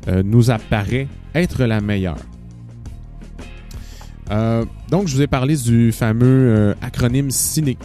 euh, 0.07 0.23
nous 0.23 0.49
apparaît 0.49 1.07
être 1.35 1.63
la 1.65 1.81
meilleure. 1.81 2.17
Euh, 4.31 4.65
donc, 4.89 5.07
je 5.07 5.15
vous 5.15 5.21
ai 5.21 5.27
parlé 5.27 5.57
du 5.57 5.91
fameux 5.91 6.25
euh, 6.25 6.73
acronyme 6.81 7.31
CINE. 7.31 7.75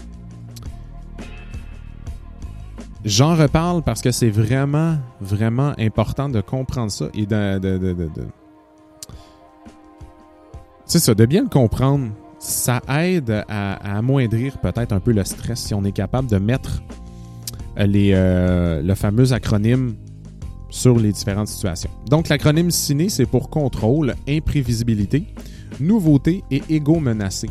J'en 3.04 3.36
reparle 3.36 3.82
parce 3.82 4.02
que 4.02 4.10
c'est 4.10 4.30
vraiment, 4.30 4.96
vraiment 5.20 5.72
important 5.78 6.28
de 6.28 6.40
comprendre 6.40 6.90
ça 6.90 7.06
et 7.14 7.26
de. 7.26 8.10
c'est 10.86 10.98
ça, 10.98 11.14
de 11.14 11.26
bien 11.26 11.42
le 11.42 11.48
comprendre. 11.48 12.08
Ça 12.38 12.80
aide 12.88 13.44
à, 13.48 13.96
amoindrir 13.96 14.58
peut-être 14.58 14.92
un 14.92 15.00
peu 15.00 15.12
le 15.12 15.24
stress 15.24 15.60
si 15.60 15.74
on 15.74 15.84
est 15.84 15.92
capable 15.92 16.28
de 16.28 16.38
mettre 16.38 16.82
les, 17.76 18.12
euh, 18.14 18.82
le 18.82 18.94
fameux 18.94 19.32
acronyme 19.32 19.94
sur 20.68 20.98
les 20.98 21.12
différentes 21.12 21.48
situations. 21.48 21.90
Donc, 22.08 22.28
l'acronyme 22.28 22.70
CINE, 22.70 23.08
c'est 23.08 23.26
pour 23.26 23.50
contrôle, 23.50 24.14
imprévisibilité, 24.28 25.26
nouveauté 25.80 26.44
et 26.50 26.62
égo 26.68 27.00
menacé. 27.00 27.48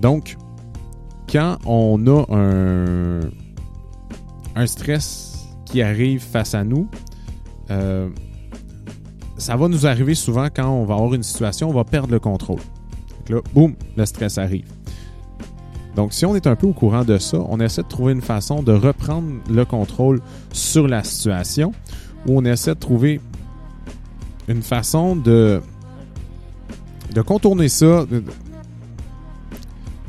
Donc, 0.00 0.36
quand 1.30 1.58
on 1.64 2.06
a 2.06 2.24
un, 4.54 4.66
stress 4.66 5.48
qui 5.64 5.82
arrive 5.82 6.20
face 6.20 6.54
à 6.54 6.64
nous, 6.64 6.88
euh, 7.70 8.08
ça 9.38 9.56
va 9.56 9.68
nous 9.68 9.86
arriver 9.86 10.14
souvent 10.14 10.48
quand 10.54 10.68
on 10.68 10.84
va 10.84 10.94
avoir 10.94 11.14
une 11.14 11.22
situation, 11.22 11.68
on 11.68 11.72
va 11.72 11.84
perdre 11.84 12.12
le 12.12 12.20
contrôle. 12.20 12.60
Donc 13.18 13.28
là, 13.30 13.40
boum, 13.54 13.74
le 13.96 14.04
stress 14.04 14.38
arrive. 14.38 14.66
Donc, 15.96 16.12
si 16.12 16.24
on 16.24 16.34
est 16.34 16.46
un 16.46 16.56
peu 16.56 16.66
au 16.66 16.72
courant 16.72 17.04
de 17.04 17.18
ça, 17.18 17.38
on 17.48 17.60
essaie 17.60 17.82
de 17.82 17.88
trouver 17.88 18.12
une 18.12 18.22
façon 18.22 18.62
de 18.62 18.72
reprendre 18.72 19.28
le 19.50 19.64
contrôle 19.64 20.20
sur 20.52 20.88
la 20.88 21.04
situation 21.04 21.72
où 22.26 22.38
on 22.38 22.44
essaie 22.44 22.74
de 22.74 22.80
trouver 22.80 23.20
une 24.48 24.62
façon 24.62 25.16
de, 25.16 25.60
de 27.14 27.22
contourner 27.22 27.68
ça. 27.68 28.06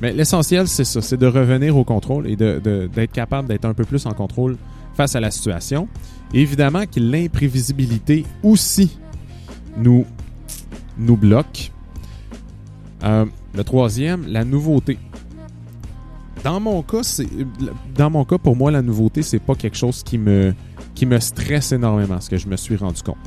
Mais 0.01 0.11
l'essentiel, 0.11 0.67
c'est 0.67 0.83
ça, 0.83 1.01
c'est 1.01 1.17
de 1.17 1.27
revenir 1.27 1.77
au 1.77 1.83
contrôle 1.83 2.27
et 2.27 2.35
d'être 2.35 3.11
capable 3.11 3.47
d'être 3.47 3.65
un 3.65 3.73
peu 3.73 3.85
plus 3.85 4.05
en 4.05 4.13
contrôle 4.13 4.57
face 4.95 5.15
à 5.15 5.19
la 5.19 5.31
situation. 5.31 5.87
évidemment 6.33 6.85
que 6.85 6.99
l'imprévisibilité 6.99 8.25
aussi 8.43 8.97
nous, 9.77 10.05
nous 10.97 11.17
bloque. 11.17 11.71
Euh, 13.03 13.25
le 13.53 13.63
troisième, 13.63 14.25
la 14.27 14.45
nouveauté. 14.45 14.97
Dans 16.43 16.59
mon 16.59 16.81
cas, 16.81 17.01
dans 17.95 18.09
mon 18.09 18.25
cas 18.25 18.37
pour 18.37 18.55
moi 18.55 18.69
la 18.69 18.81
nouveauté 18.81 19.21
c'est 19.21 19.39
pas 19.39 19.55
quelque 19.55 19.77
chose 19.77 20.03
qui 20.03 20.17
me 20.17 20.53
qui 20.93 21.05
me 21.05 21.19
stresse 21.19 21.71
énormément, 21.71 22.19
ce 22.19 22.29
que 22.29 22.37
je 22.37 22.47
me 22.47 22.57
suis 22.57 22.75
rendu 22.75 23.01
compte. 23.01 23.17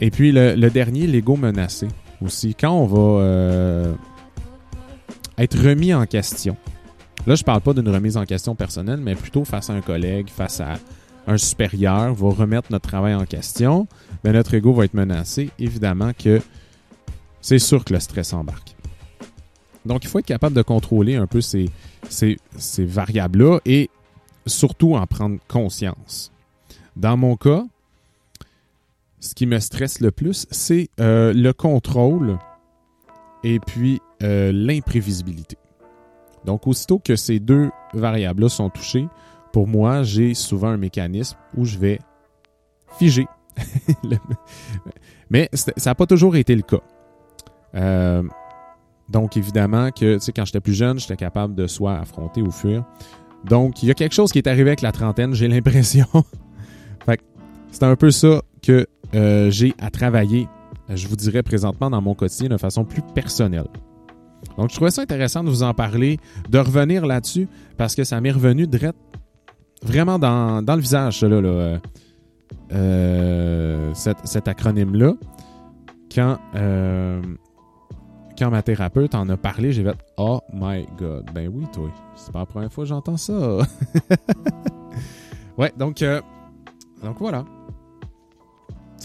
Et 0.00 0.10
puis 0.10 0.32
le, 0.32 0.68
dernier, 0.68 1.06
l'ego 1.06 1.36
menacé 1.36 1.88
aussi. 2.22 2.54
Quand 2.54 2.72
on 2.72 2.86
va 2.86 3.22
euh, 3.22 3.94
être 5.38 5.58
remis 5.58 5.92
en 5.94 6.06
question. 6.06 6.56
Là, 7.26 7.34
je 7.34 7.42
parle 7.42 7.60
pas 7.60 7.72
d'une 7.72 7.88
remise 7.88 8.16
en 8.16 8.24
question 8.24 8.54
personnelle, 8.54 9.00
mais 9.00 9.14
plutôt 9.14 9.44
face 9.44 9.70
à 9.70 9.72
un 9.72 9.80
collègue, 9.80 10.28
face 10.28 10.60
à 10.60 10.74
un 11.26 11.38
supérieur, 11.38 12.14
va 12.14 12.30
remettre 12.30 12.70
notre 12.70 12.88
travail 12.88 13.14
en 13.14 13.24
question. 13.24 13.88
Mais 14.22 14.32
notre 14.32 14.54
ego 14.54 14.72
va 14.72 14.84
être 14.84 14.94
menacé. 14.94 15.50
Évidemment 15.58 16.12
que 16.12 16.40
c'est 17.40 17.58
sûr 17.58 17.84
que 17.84 17.92
le 17.92 18.00
stress 18.00 18.32
embarque. 18.32 18.76
Donc, 19.84 20.04
il 20.04 20.08
faut 20.08 20.18
être 20.18 20.26
capable 20.26 20.54
de 20.54 20.62
contrôler 20.62 21.16
un 21.16 21.26
peu 21.26 21.40
ces 21.40 21.70
variables-là 22.78 23.58
et 23.64 23.90
surtout 24.46 24.94
en 24.94 25.06
prendre 25.06 25.38
conscience. 25.48 26.32
Dans 26.96 27.16
mon 27.16 27.36
cas, 27.36 27.64
ce 29.26 29.34
qui 29.34 29.46
me 29.46 29.58
stresse 29.58 30.00
le 30.00 30.10
plus, 30.10 30.46
c'est 30.50 30.88
euh, 31.00 31.32
le 31.32 31.52
contrôle 31.52 32.38
et 33.42 33.58
puis 33.58 34.00
euh, 34.22 34.52
l'imprévisibilité. 34.52 35.56
Donc, 36.44 36.66
aussitôt 36.66 37.00
que 37.00 37.16
ces 37.16 37.40
deux 37.40 37.70
variables-là 37.92 38.48
sont 38.48 38.70
touchées, 38.70 39.08
pour 39.52 39.66
moi, 39.66 40.04
j'ai 40.04 40.34
souvent 40.34 40.68
un 40.68 40.76
mécanisme 40.76 41.36
où 41.56 41.64
je 41.64 41.78
vais 41.78 41.98
figer. 42.98 43.26
Mais 45.30 45.48
ça 45.52 45.72
n'a 45.90 45.94
pas 45.94 46.06
toujours 46.06 46.36
été 46.36 46.54
le 46.54 46.62
cas. 46.62 46.80
Euh, 47.74 48.22
donc, 49.08 49.36
évidemment 49.36 49.90
que, 49.90 50.14
tu 50.14 50.20
sais, 50.20 50.32
quand 50.32 50.44
j'étais 50.44 50.60
plus 50.60 50.74
jeune, 50.74 51.00
j'étais 51.00 51.16
capable 51.16 51.54
de 51.54 51.66
soit 51.66 51.98
affronter 51.98 52.42
ou 52.42 52.52
fuir. 52.52 52.84
Donc, 53.44 53.82
il 53.82 53.88
y 53.88 53.90
a 53.90 53.94
quelque 53.94 54.14
chose 54.14 54.30
qui 54.30 54.38
est 54.38 54.46
arrivé 54.46 54.70
avec 54.70 54.82
la 54.82 54.92
trentaine, 54.92 55.34
j'ai 55.34 55.48
l'impression. 55.48 56.06
c'est 57.72 57.82
un 57.82 57.96
peu 57.96 58.10
ça 58.10 58.42
que 58.62 58.86
euh, 59.14 59.50
j'ai 59.50 59.74
à 59.78 59.90
travailler, 59.90 60.48
je 60.88 61.08
vous 61.08 61.16
dirais 61.16 61.42
présentement 61.42 61.90
dans 61.90 62.00
mon 62.00 62.14
quotidien 62.14 62.48
de 62.48 62.56
façon 62.56 62.84
plus 62.84 63.02
personnelle. 63.14 63.66
Donc, 64.56 64.70
je 64.70 64.76
trouvais 64.76 64.90
ça 64.90 65.02
intéressant 65.02 65.42
de 65.42 65.48
vous 65.48 65.62
en 65.62 65.74
parler, 65.74 66.18
de 66.48 66.58
revenir 66.58 67.06
là-dessus, 67.06 67.48
parce 67.76 67.94
que 67.94 68.04
ça 68.04 68.20
m'est 68.20 68.30
revenu 68.30 68.66
direct, 68.66 68.96
vraiment 69.82 70.18
dans, 70.18 70.64
le 70.66 70.80
visage, 70.80 71.22
là, 71.22 71.40
là 71.40 71.48
euh, 71.48 71.78
euh, 72.72 73.94
cet, 73.94 74.48
acronyme-là. 74.48 75.14
Quand, 76.14 76.38
quand 78.38 78.50
ma 78.50 78.62
thérapeute 78.62 79.14
en 79.14 79.28
a 79.28 79.36
parlé, 79.36 79.72
j'ai 79.72 79.82
fait 79.82 79.96
Oh 80.16 80.40
my 80.52 80.86
God. 80.98 81.30
Ben 81.34 81.50
oui, 81.52 81.64
toi. 81.72 81.90
C'est 82.14 82.32
pas 82.32 82.40
la 82.40 82.46
première 82.46 82.72
fois 82.72 82.84
que 82.84 82.88
j'entends 82.88 83.16
ça. 83.16 83.32
ouais, 85.58 85.72
donc, 85.76 86.02
donc 87.02 87.16
voilà. 87.18 87.44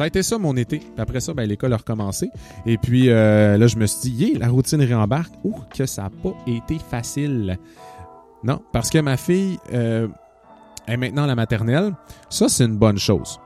Ça 0.01 0.05
a 0.05 0.07
été 0.07 0.23
ça 0.23 0.39
mon 0.39 0.57
été. 0.57 0.81
après 0.97 1.19
ça, 1.19 1.35
ben, 1.35 1.47
l'école 1.47 1.73
a 1.73 1.77
recommencé. 1.77 2.31
Et 2.65 2.79
puis 2.79 3.11
euh, 3.11 3.55
là, 3.55 3.67
je 3.67 3.75
me 3.75 3.85
suis 3.85 4.09
dit, 4.09 4.33
la 4.33 4.47
routine 4.47 4.81
réembarque. 4.81 5.31
Ouh, 5.43 5.53
que 5.77 5.85
ça 5.85 6.01
n'a 6.01 6.09
pas 6.09 6.35
été 6.47 6.79
facile. 6.79 7.59
Non, 8.43 8.63
parce 8.73 8.89
que 8.89 8.97
ma 8.97 9.15
fille 9.15 9.59
euh, 9.71 10.07
est 10.87 10.97
maintenant 10.97 11.25
à 11.25 11.27
la 11.27 11.35
maternelle. 11.35 11.93
Ça, 12.31 12.49
c'est 12.49 12.65
une 12.65 12.77
bonne 12.77 12.97
chose. 12.97 13.39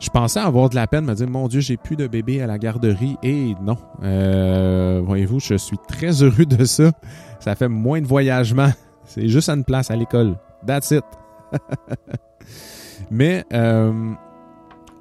Je 0.00 0.08
pensais 0.08 0.40
avoir 0.40 0.70
de 0.70 0.76
la 0.76 0.86
peine, 0.86 1.04
me 1.04 1.14
dire, 1.14 1.28
mon 1.28 1.46
Dieu, 1.46 1.60
j'ai 1.60 1.76
plus 1.76 1.96
de 1.96 2.06
bébé 2.06 2.40
à 2.40 2.46
la 2.46 2.56
garderie. 2.56 3.18
Et 3.22 3.54
non. 3.60 3.76
Euh, 4.02 5.02
voyez-vous, 5.04 5.40
je 5.40 5.56
suis 5.56 5.76
très 5.88 6.22
heureux 6.22 6.46
de 6.46 6.64
ça. 6.64 6.90
Ça 7.38 7.54
fait 7.54 7.68
moins 7.68 8.00
de 8.00 8.06
voyagement. 8.06 8.70
C'est 9.04 9.28
juste 9.28 9.50
une 9.50 9.62
place 9.62 9.90
à 9.90 9.96
l'école. 9.96 10.38
That's 10.66 10.90
it. 10.90 11.04
Mais 13.10 13.44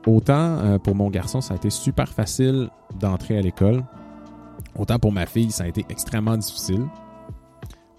autant 0.08 0.58
euh, 0.60 0.78
pour 0.78 0.96
mon 0.96 1.10
garçon, 1.10 1.42
ça 1.42 1.54
a 1.54 1.58
été 1.58 1.70
super 1.70 2.10
facile 2.10 2.70
d'entrer 3.00 3.38
à 3.38 3.42
l'école. 3.42 3.84
Autant 4.78 5.00
pour 5.00 5.12
ma 5.12 5.26
fille, 5.26 5.52
ça 5.52 5.64
a 5.64 5.68
été 5.68 5.86
extrêmement 5.90 6.38
difficile. 6.38 6.86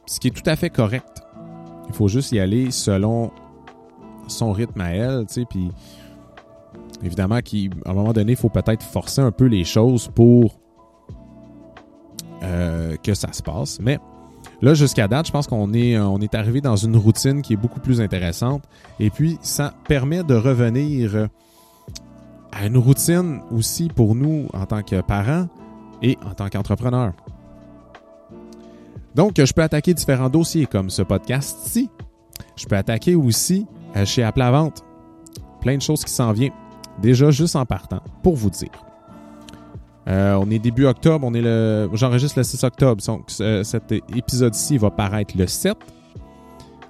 Ce 0.07 0.19
qui 0.19 0.29
est 0.29 0.31
tout 0.31 0.49
à 0.49 0.57
fait 0.57 0.71
correct. 0.71 1.23
Il 1.89 1.95
faut 1.95 2.09
juste 2.09 2.33
y 2.33 2.41
aller 2.41 2.71
selon 2.71 3.31
son 4.29 4.53
rythme 4.53 4.81
à 4.81 4.91
elle, 4.91 5.27
tu 5.27 5.35
sais, 5.35 5.45
puis 5.49 5.71
évidemment 7.03 7.41
qu'à 7.41 7.57
un 7.87 7.93
moment 7.93 8.13
donné, 8.13 8.33
il 8.33 8.39
faut 8.39 8.49
peut-être 8.49 8.83
forcer 8.83 9.21
un 9.21 9.33
peu 9.33 9.47
les 9.47 9.65
choses 9.65 10.09
pour 10.15 10.59
euh, 12.43 12.97
que 13.03 13.15
ça 13.15 13.33
se 13.33 13.43
passe. 13.43 13.79
Mais 13.81 13.99
Là, 14.63 14.75
jusqu'à 14.75 15.09
date, 15.09 15.27
je 15.27 15.33
pense 15.33 15.49
qu'on 15.49 15.73
est, 15.73 15.99
on 15.99 16.21
est 16.21 16.37
arrivé 16.37 16.61
dans 16.61 16.77
une 16.77 16.97
routine 16.97 17.43
qui 17.43 17.53
est 17.53 17.57
beaucoup 17.57 17.81
plus 17.81 18.01
intéressante. 18.01 18.63
Et 19.01 19.11
puis, 19.11 19.37
ça 19.43 19.75
permet 19.89 20.23
de 20.23 20.35
revenir 20.35 21.29
à 22.53 22.67
une 22.67 22.77
routine 22.77 23.41
aussi 23.51 23.89
pour 23.89 24.15
nous 24.15 24.47
en 24.53 24.67
tant 24.67 24.83
que 24.83 25.01
parents 25.01 25.49
et 26.03 26.19
en 26.25 26.35
tant 26.35 26.49
qu'entrepreneurs. 26.49 27.13
Donc, 29.15 29.35
je 29.37 29.53
peux 29.53 29.63
attaquer 29.63 29.95
différents 29.95 30.31
dossiers 30.31 30.67
comme 30.67 30.91
ce 30.91 31.03
podcast-ci. 31.03 31.91
Je 32.57 32.67
peux 32.67 32.77
attaquer 32.77 33.15
aussi 33.15 33.67
euh, 33.97 34.05
chez 34.05 34.23
Apple 34.23 34.43
à 34.43 34.51
Vente. 34.51 34.85
Plein 35.61 35.77
de 35.77 35.83
choses 35.83 36.05
qui 36.05 36.13
s'en 36.13 36.33
viennent. 36.33 36.53
Déjà, 37.01 37.31
juste 37.31 37.57
en 37.57 37.67
partant, 37.67 38.01
pour 38.23 38.37
vous 38.37 38.51
dire. 38.51 38.71
Euh, 40.09 40.35
on 40.35 40.51
est 40.51 40.59
début 40.59 40.87
octobre, 40.87 41.27
on 41.27 41.33
est 41.35 41.41
le. 41.41 41.89
J'enregistre 41.93 42.39
le 42.39 42.43
6 42.43 42.65
octobre. 42.65 43.03
Donc, 43.07 43.31
cet 43.31 43.93
épisode-ci 43.93 44.77
va 44.77 44.91
paraître 44.91 45.37
le 45.37 45.47
7. 45.47 45.77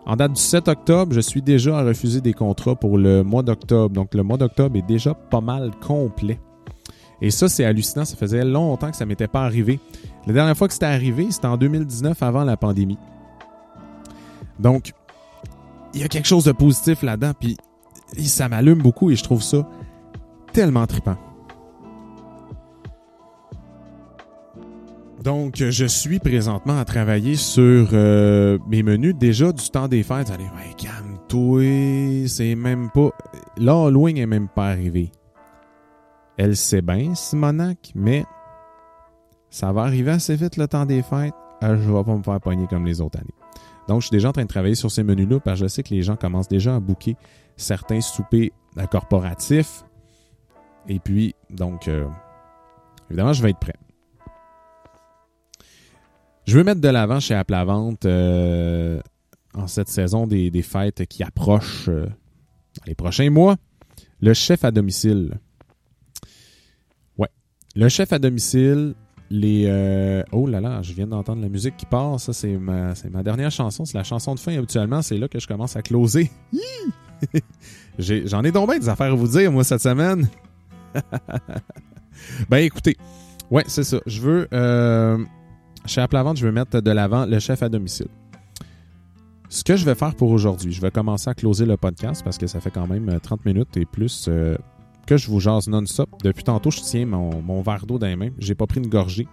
En 0.05 0.17
date 0.17 0.33
du 0.33 0.41
7 0.41 0.69
octobre, 0.69 1.15
je 1.15 1.21
suis 1.21 1.43
déjà 1.43 1.79
à 1.79 1.85
refuser 1.85 2.21
des 2.21 2.33
contrats 2.33 2.75
pour 2.75 2.99
le 2.99 3.23
mois 3.23 3.43
d'octobre. 3.43 3.95
Donc, 3.95 4.15
le 4.15 4.23
mois 4.23 4.37
d'octobre 4.37 4.77
est 4.77 4.87
déjà 4.87 5.15
pas 5.15 5.41
mal 5.41 5.71
complet. 5.81 6.41
Et 7.21 7.31
ça, 7.31 7.49
c'est 7.49 7.65
hallucinant. 7.65 8.05
Ça 8.05 8.17
faisait 8.17 8.45
longtemps 8.45 8.91
que 8.91 8.97
ça 8.97 9.07
m'était 9.07 9.29
pas 9.29 9.45
arrivé. 9.45 9.79
La 10.27 10.33
dernière 10.33 10.57
fois 10.57 10.67
que 10.67 10.75
c'était 10.75 10.87
arrivé, 10.87 11.29
c'était 11.31 11.47
en 11.47 11.57
2019, 11.57 12.21
avant 12.21 12.43
la 12.43 12.57
pandémie. 12.57 12.99
Donc, 14.59 14.93
il 15.95 16.01
y 16.01 16.05
a 16.05 16.09
quelque 16.09 16.27
chose 16.27 16.45
de 16.45 16.53
positif 16.53 17.03
là-dedans, 17.03 17.33
puis 17.39 17.57
ça 18.25 18.49
m'allume 18.49 18.83
beaucoup 18.83 19.11
et 19.11 19.17
je 19.17 19.23
trouve 19.23 19.43
ça 19.43 19.69
tellement 20.53 20.87
trippant. 20.87 21.17
Donc, 25.23 25.59
je 25.59 25.85
suis 25.85 26.19
présentement 26.19 26.77
à 26.79 26.85
travailler 26.85 27.37
sur 27.37 27.91
euh, 27.93 28.59
mes 28.67 28.83
menus. 28.83 29.15
Déjà, 29.15 29.53
du 29.53 29.71
temps 29.71 29.87
des 29.87 30.03
fêtes, 30.03 30.31
allez, 30.31 30.47
ouais, 30.47 30.75
calme-toi, 30.77 32.27
c'est 32.27 32.57
même 32.57 32.91
pas... 32.91 33.11
L'Halloween 33.57 34.17
est 34.17 34.27
même 34.27 34.49
pas 34.49 34.71
arrivé. 34.71 35.13
Elle 36.37 36.57
sait 36.57 36.83
bien, 36.83 37.15
Simonac, 37.15 37.93
mais 37.95 38.25
ça 39.49 39.71
va 39.71 39.83
arriver 39.83 40.11
assez 40.11 40.35
vite 40.35 40.57
le 40.57 40.67
temps 40.67 40.87
des 40.87 41.03
fêtes. 41.03 41.35
Euh, 41.63 41.77
je 41.81 41.93
vais 41.93 42.03
pas 42.03 42.17
me 42.17 42.23
faire 42.25 42.41
pogner 42.41 42.67
comme 42.67 42.85
les 42.85 43.01
autres 43.01 43.21
années. 43.21 43.35
Donc, 43.87 44.01
je 44.01 44.09
suis 44.09 44.17
déjà 44.17 44.31
en 44.31 44.33
train 44.33 44.43
de 44.43 44.49
travailler 44.49 44.75
sur 44.75 44.91
ces 44.91 45.05
menus-là 45.05 45.39
parce 45.39 45.61
que 45.61 45.67
je 45.67 45.69
sais 45.69 45.85
que 45.85 45.95
les 45.95 46.03
gens 46.03 46.17
commencent 46.17 46.49
déjà 46.49 46.75
à 46.75 46.81
booker 46.81 47.15
certains 47.57 48.01
soupers 48.01 48.51
euh, 48.77 48.87
corporatifs. 48.87 49.85
Et 50.89 50.99
puis, 50.99 51.37
donc, 51.49 51.89
évidemment, 53.09 53.33
je 53.33 53.41
vais 53.41 53.51
être 53.51 53.61
prêt. 53.61 53.77
Je 56.47 56.59
veux 56.59 56.65
mettre 56.65 56.81
de 56.81 56.89
l'avant 56.89 57.21
chez 57.21 57.35
Apple 57.35 57.55
à 57.55 57.65
Vente 57.65 58.05
euh, 58.05 59.01
en 59.55 59.67
cette 59.67 59.89
saison 59.89 60.27
des, 60.27 60.51
fêtes 60.63 61.07
qui 61.07 61.23
approchent 61.23 61.89
euh, 61.89 62.07
les 62.87 62.95
prochains 62.95 63.31
mois. 63.31 63.57
Le 64.21 64.35
chef 64.35 64.65
à 64.65 64.71
domicile. 64.71 65.39
Ouais. 67.19 67.29
Le 67.77 67.89
chef 67.89 68.13
à 68.13 68.19
domicile, 68.19 68.95
les. 69.31 69.65
Euh, 69.67 70.23
oh 70.33 70.47
là 70.47 70.61
là, 70.61 70.83
je 70.83 70.93
viens 70.93 71.07
d'entendre 71.07 71.43
la 71.43 71.49
musique 71.49 71.77
qui 71.77 71.87
part. 71.87 72.19
Ça, 72.19 72.33
c'est 72.33 72.57
ma, 72.57 72.95
ma 73.11 73.23
dernière 73.23 73.51
chanson. 73.51 73.85
C'est 73.85 73.97
la 73.97 74.05
chanson 74.05 74.35
de 74.35 74.41
fin 74.41 74.57
habituellement. 74.57 75.03
C'est 75.03 75.19
là 75.19 75.29
que 75.29 75.39
je 75.39 75.47
commence 75.47 75.77
à 75.77 75.83
closer. 75.83 76.31
J'en 77.99 78.43
ai, 78.43 78.51
donc 78.51 78.69
bien 78.69 78.79
des 78.79 78.89
affaires 78.89 79.13
à 79.13 79.15
vous 79.15 79.29
dire, 79.29 79.53
moi, 79.53 79.63
cette 79.63 79.83
semaine. 79.83 80.29
ben 82.49 82.59
écoutez. 82.59 82.97
Ouais, 83.51 83.65
c'est 83.69 83.85
ça. 83.85 83.99
Je 84.07 84.21
veux. 84.21 84.49
Chez 85.87 86.01
Apple 86.01 86.17
à 86.17 86.23
Vente, 86.23 86.37
je 86.37 86.47
vais 86.47 86.53
mettre 86.53 86.81
de 86.81 86.91
l'avant 86.91 87.27
le 87.27 87.39
chef 87.39 87.63
à 87.63 87.69
domicile. 87.69 88.09
Ce 89.49 89.65
que 89.65 89.77
je 89.77 89.85
vais 89.85 89.95
faire 89.95 90.15
pour 90.15 90.31
aujourd'hui, 90.31 90.73
je 90.73 90.81
vais 90.81 90.91
commencer 90.91 91.29
à 91.29 91.35
closer 91.35 91.67
le 91.67 91.77
podcast 91.77 92.23
parce 92.25 92.39
que 92.39 92.47
ça 92.47 92.61
fait 92.61 92.71
quand 92.71 92.87
même 92.87 93.21
30 93.21 93.41
euh, 93.41 93.51
minutes 93.51 93.77
et 93.77 93.85
plus 93.85 94.27
euh, 94.29 94.57
que 95.07 95.17
je 95.17 95.29
vous 95.29 95.41
jase 95.41 95.69
non-stop. 95.69 96.09
Depuis 96.23 96.45
tantôt, 96.45 96.71
je 96.71 96.81
tiens 96.81 97.05
mon, 97.05 97.61
verre 97.61 97.85
d'eau 97.85 97.99
dans 97.99 98.07
les 98.07 98.17
mains. 98.17 98.31
J'ai 98.39 98.55
pas 98.55 98.67
pris 98.67 98.81
une 98.81 98.89
gorgée. 98.89 99.27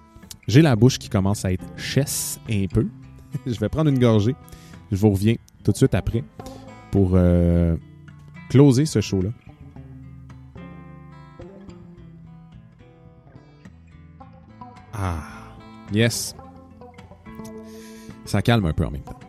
J'ai 0.48 0.62
la 0.62 0.76
bouche 0.76 0.98
qui 0.98 1.08
commence 1.08 1.46
à 1.46 1.54
être 1.54 1.64
chesse 1.78 2.40
un 2.50 2.66
peu. 2.66 2.88
je 3.46 3.58
vais 3.60 3.70
prendre 3.70 3.90
une 3.90 4.00
gorgée. 4.00 4.36
Je 4.92 4.98
vous 4.98 5.12
reviens 5.12 5.36
tout 5.64 5.72
de 5.72 5.78
suite 5.78 5.94
après 5.96 6.24
pour 6.92 7.12
euh, 7.14 7.78
closer 8.50 8.86
ce 8.86 9.00
show-là. 9.00 9.30
Ah, 14.92 15.39
yes 15.94 16.36
ça 18.30 18.42
calme 18.42 18.66
un 18.66 18.74
peu 18.74 18.86
en 18.86 18.92
même 18.92 19.02
temps. 19.02 19.20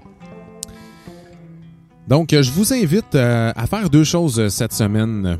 Donc, 2.07 2.31
je 2.33 2.51
vous 2.51 2.73
invite 2.73 3.15
euh, 3.15 3.53
à 3.55 3.67
faire 3.67 3.89
deux 3.89 4.05
choses 4.05 4.39
euh, 4.39 4.49
cette 4.49 4.73
semaine. 4.73 5.39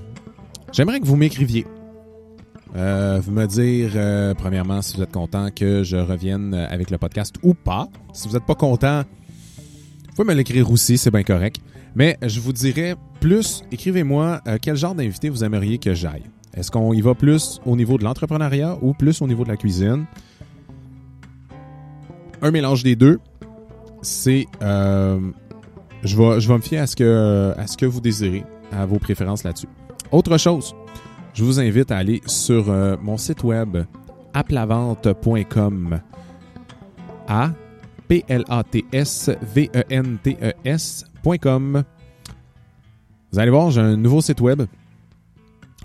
J'aimerais 0.73 1.01
que 1.01 1.05
vous 1.05 1.17
m'écriviez. 1.17 1.67
Euh, 2.77 3.21
vous 3.23 3.33
me 3.33 3.47
dire, 3.47 4.37
premièrement, 4.37 4.81
si 4.81 4.97
vous 4.97 5.03
êtes 5.03 5.11
content 5.11 5.49
que 5.51 5.83
je 5.83 5.97
revienne 5.97 6.55
avec 6.55 6.91
le 6.91 6.99
podcast 6.99 7.35
ou 7.43 7.55
pas. 7.55 7.89
Si 8.13 8.29
vous 8.29 8.35
n'êtes 8.35 8.47
pas 8.47 8.55
content, 8.55 9.03
vous 9.03 10.15
pouvez 10.15 10.29
me 10.29 10.35
l'écrire 10.35 10.71
aussi, 10.71 10.97
c'est 10.97 11.11
bien 11.11 11.25
correct. 11.25 11.57
Mais 11.97 12.17
je 12.23 12.39
vous 12.39 12.53
dirais 12.53 12.95
plus, 13.19 13.65
écrivez-moi 13.73 14.41
quel 14.63 14.77
genre 14.77 14.95
d'invité 14.95 15.29
vous 15.29 15.43
aimeriez 15.43 15.79
que 15.79 15.95
j'aille. 15.95 16.23
Est-ce 16.55 16.71
qu'on 16.71 16.93
y 16.93 17.01
va 17.01 17.17
plus 17.17 17.61
au 17.67 17.75
niveau 17.75 17.99
de 17.99 18.05
l'entrepreneuriat 18.05 18.79
ou 18.81 18.95
plus 18.95 19.21
au 19.21 19.27
niveau 19.27 19.43
de 19.43 19.49
la 19.49 19.57
cuisine? 19.57 20.07
Un 22.43 22.51
mélange 22.51 22.83
des 22.83 22.97
deux 22.97 23.19
c'est 24.03 24.47
euh, 24.63 25.21
je 26.03 26.17
vais 26.17 26.55
me 26.55 26.61
fier 26.61 26.79
à 26.79 26.87
ce 26.87 26.97
que 26.97 27.55
à 27.57 27.67
ce 27.67 27.77
que 27.77 27.87
vous 27.87 28.01
désirez, 28.01 28.45
à 28.73 28.87
vos 28.87 28.99
préférences 28.99 29.45
là-dessus. 29.45 29.69
Autre 30.11 30.39
chose, 30.39 30.75
je 31.35 31.45
vous 31.45 31.61
invite 31.61 31.91
à 31.91 31.99
aller 31.99 32.21
sur 32.27 32.71
euh, 32.71 32.97
mon 33.01 33.17
site 33.17 33.45
web 33.45 33.79
aplavente.com 34.33 36.01
a 37.29 37.51
p 38.09 38.25
l 38.29 38.45
a 38.49 38.65
t 38.65 38.85
s 38.93 39.31
v 39.55 39.71
e 39.75 39.85
n 39.91 40.19
t 40.23 40.37
e 40.41 40.53
s.com. 40.65 41.85
Vous 43.33 43.39
allez 43.39 43.51
voir, 43.51 43.71
j'ai 43.71 43.81
un 43.81 43.97
nouveau 43.97 44.21
site 44.21 44.41
web. 44.41 44.63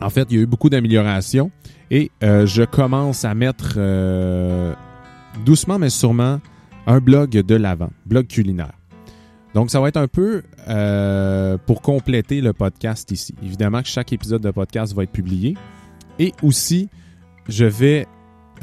En 0.01 0.09
fait, 0.09 0.27
il 0.29 0.35
y 0.35 0.39
a 0.39 0.43
eu 0.43 0.47
beaucoup 0.47 0.69
d'améliorations 0.69 1.51
et 1.91 2.11
euh, 2.23 2.45
je 2.45 2.63
commence 2.63 3.23
à 3.23 3.35
mettre 3.35 3.75
doucement 5.43 5.80
mais 5.80 5.89
sûrement 5.89 6.39
un 6.88 7.00
blog 7.00 7.32
de 7.32 7.56
l'avant, 7.56 7.89
blog 8.06 8.28
culinaire. 8.28 8.74
Donc, 9.56 9.71
ça 9.71 9.80
va 9.80 9.88
être 9.88 9.98
un 9.98 10.10
peu 10.10 10.43
euh, 10.67 11.58
pour 11.65 11.82
compléter 11.82 12.41
le 12.41 12.52
podcast 12.52 13.10
ici. 13.12 13.34
Évidemment 13.41 13.82
que 13.82 13.88
chaque 13.88 14.12
épisode 14.12 14.41
de 14.41 14.52
podcast 14.52 14.93
va 14.93 15.04
être 15.04 15.13
publié. 15.13 15.56
Et 16.19 16.34
aussi, 16.43 16.89
je 17.48 17.63
vais... 17.63 18.06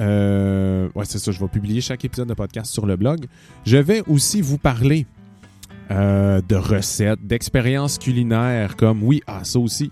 Euh, 0.01 0.91
ouais, 0.95 1.07
c'est 1.07 1.19
ça, 1.19 1.33
je 1.33 1.41
vais 1.41 1.49
publier 1.49 1.81
chaque 1.81 2.05
épisode 2.05 2.29
de 2.29 2.35
podcast 2.35 2.71
sur 2.71 2.85
le 2.85 2.97
blog. 2.97 3.25
Je 3.65 3.79
vais 3.79 4.03
aussi 4.07 4.43
vous 4.43 4.59
parler 4.59 5.07
euh, 5.91 6.43
de 6.47 6.57
recettes, 6.57 7.27
d'expériences 7.27 7.97
culinaires 7.97 8.77
comme, 8.77 9.03
oui, 9.03 9.23
ah, 9.27 9.45
ça 9.45 9.59
aussi. 9.59 9.91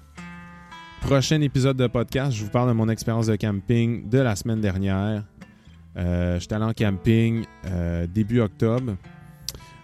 Prochain 1.01 1.41
épisode 1.41 1.79
de 1.79 1.87
podcast, 1.87 2.33
je 2.33 2.45
vous 2.45 2.51
parle 2.51 2.69
de 2.69 2.75
mon 2.75 2.91
expérience 2.91 3.27
de 3.27 3.37
camping 3.37 4.07
de 4.11 4.19
la 4.19 4.37
semaine 4.37 4.61
dernière. 4.61 5.25
Euh, 5.97 6.39
J'étais 6.39 6.55
allé 6.55 6.65
en 6.65 6.73
camping 6.73 7.45
euh, 7.67 8.07
début 8.07 8.41
octobre. 8.41 8.97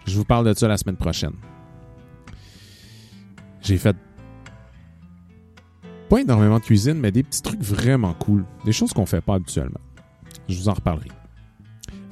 Je 0.05 0.15
vous 0.15 0.23
parle 0.25 0.47
de 0.47 0.53
ça 0.53 0.67
la 0.67 0.77
semaine 0.77 0.95
prochaine. 0.95 1.33
J'ai 3.61 3.77
fait 3.77 3.95
pas 6.09 6.21
énormément 6.21 6.59
de 6.59 6.63
cuisine, 6.63 6.93
mais 6.95 7.11
des 7.11 7.23
petits 7.23 7.41
trucs 7.41 7.61
vraiment 7.61 8.13
cool. 8.13 8.45
Des 8.63 8.71
choses 8.71 8.93
qu'on 8.93 9.05
fait 9.05 9.19
pas 9.21 9.35
habituellement. 9.35 9.81
Je 10.47 10.55
vous 10.57 10.69
en 10.69 10.73
reparlerai. 10.73 11.09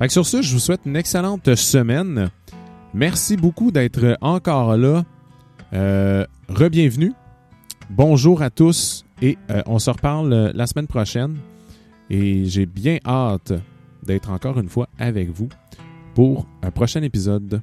Sur 0.10 0.26
ce, 0.26 0.42
je 0.42 0.52
vous 0.52 0.60
souhaite 0.60 0.82
une 0.86 0.98
excellente 0.98 1.56
semaine. 1.56 2.30
Merci 2.94 3.38
beaucoup 3.38 3.72
d'être 3.72 4.18
encore 4.22 4.76
là. 4.76 5.04
Euh, 5.74 6.26
Rebienvenue. 6.50 7.14
Bonjour 7.90 8.42
à 8.42 8.50
tous 8.50 9.06
et 9.22 9.38
euh, 9.50 9.62
on 9.66 9.80
se 9.80 9.90
reparle 9.90 10.52
la 10.54 10.68
semaine 10.68 10.88
prochaine. 10.88 11.38
Et 12.10 12.46
j'ai 12.46 12.66
bien 12.66 12.98
hâte 13.06 13.54
d'être 14.06 14.30
encore 14.30 14.60
une 14.60 14.70
fois 14.70 14.88
avec 14.98 15.30
vous 15.30 15.50
pour 16.14 16.48
un 16.62 16.72
prochain 16.72 17.02
épisode. 17.02 17.62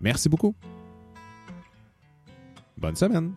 Merci 0.00 0.28
beaucoup. 0.28 0.54
Bonne 2.78 2.96
semaine. 2.96 3.32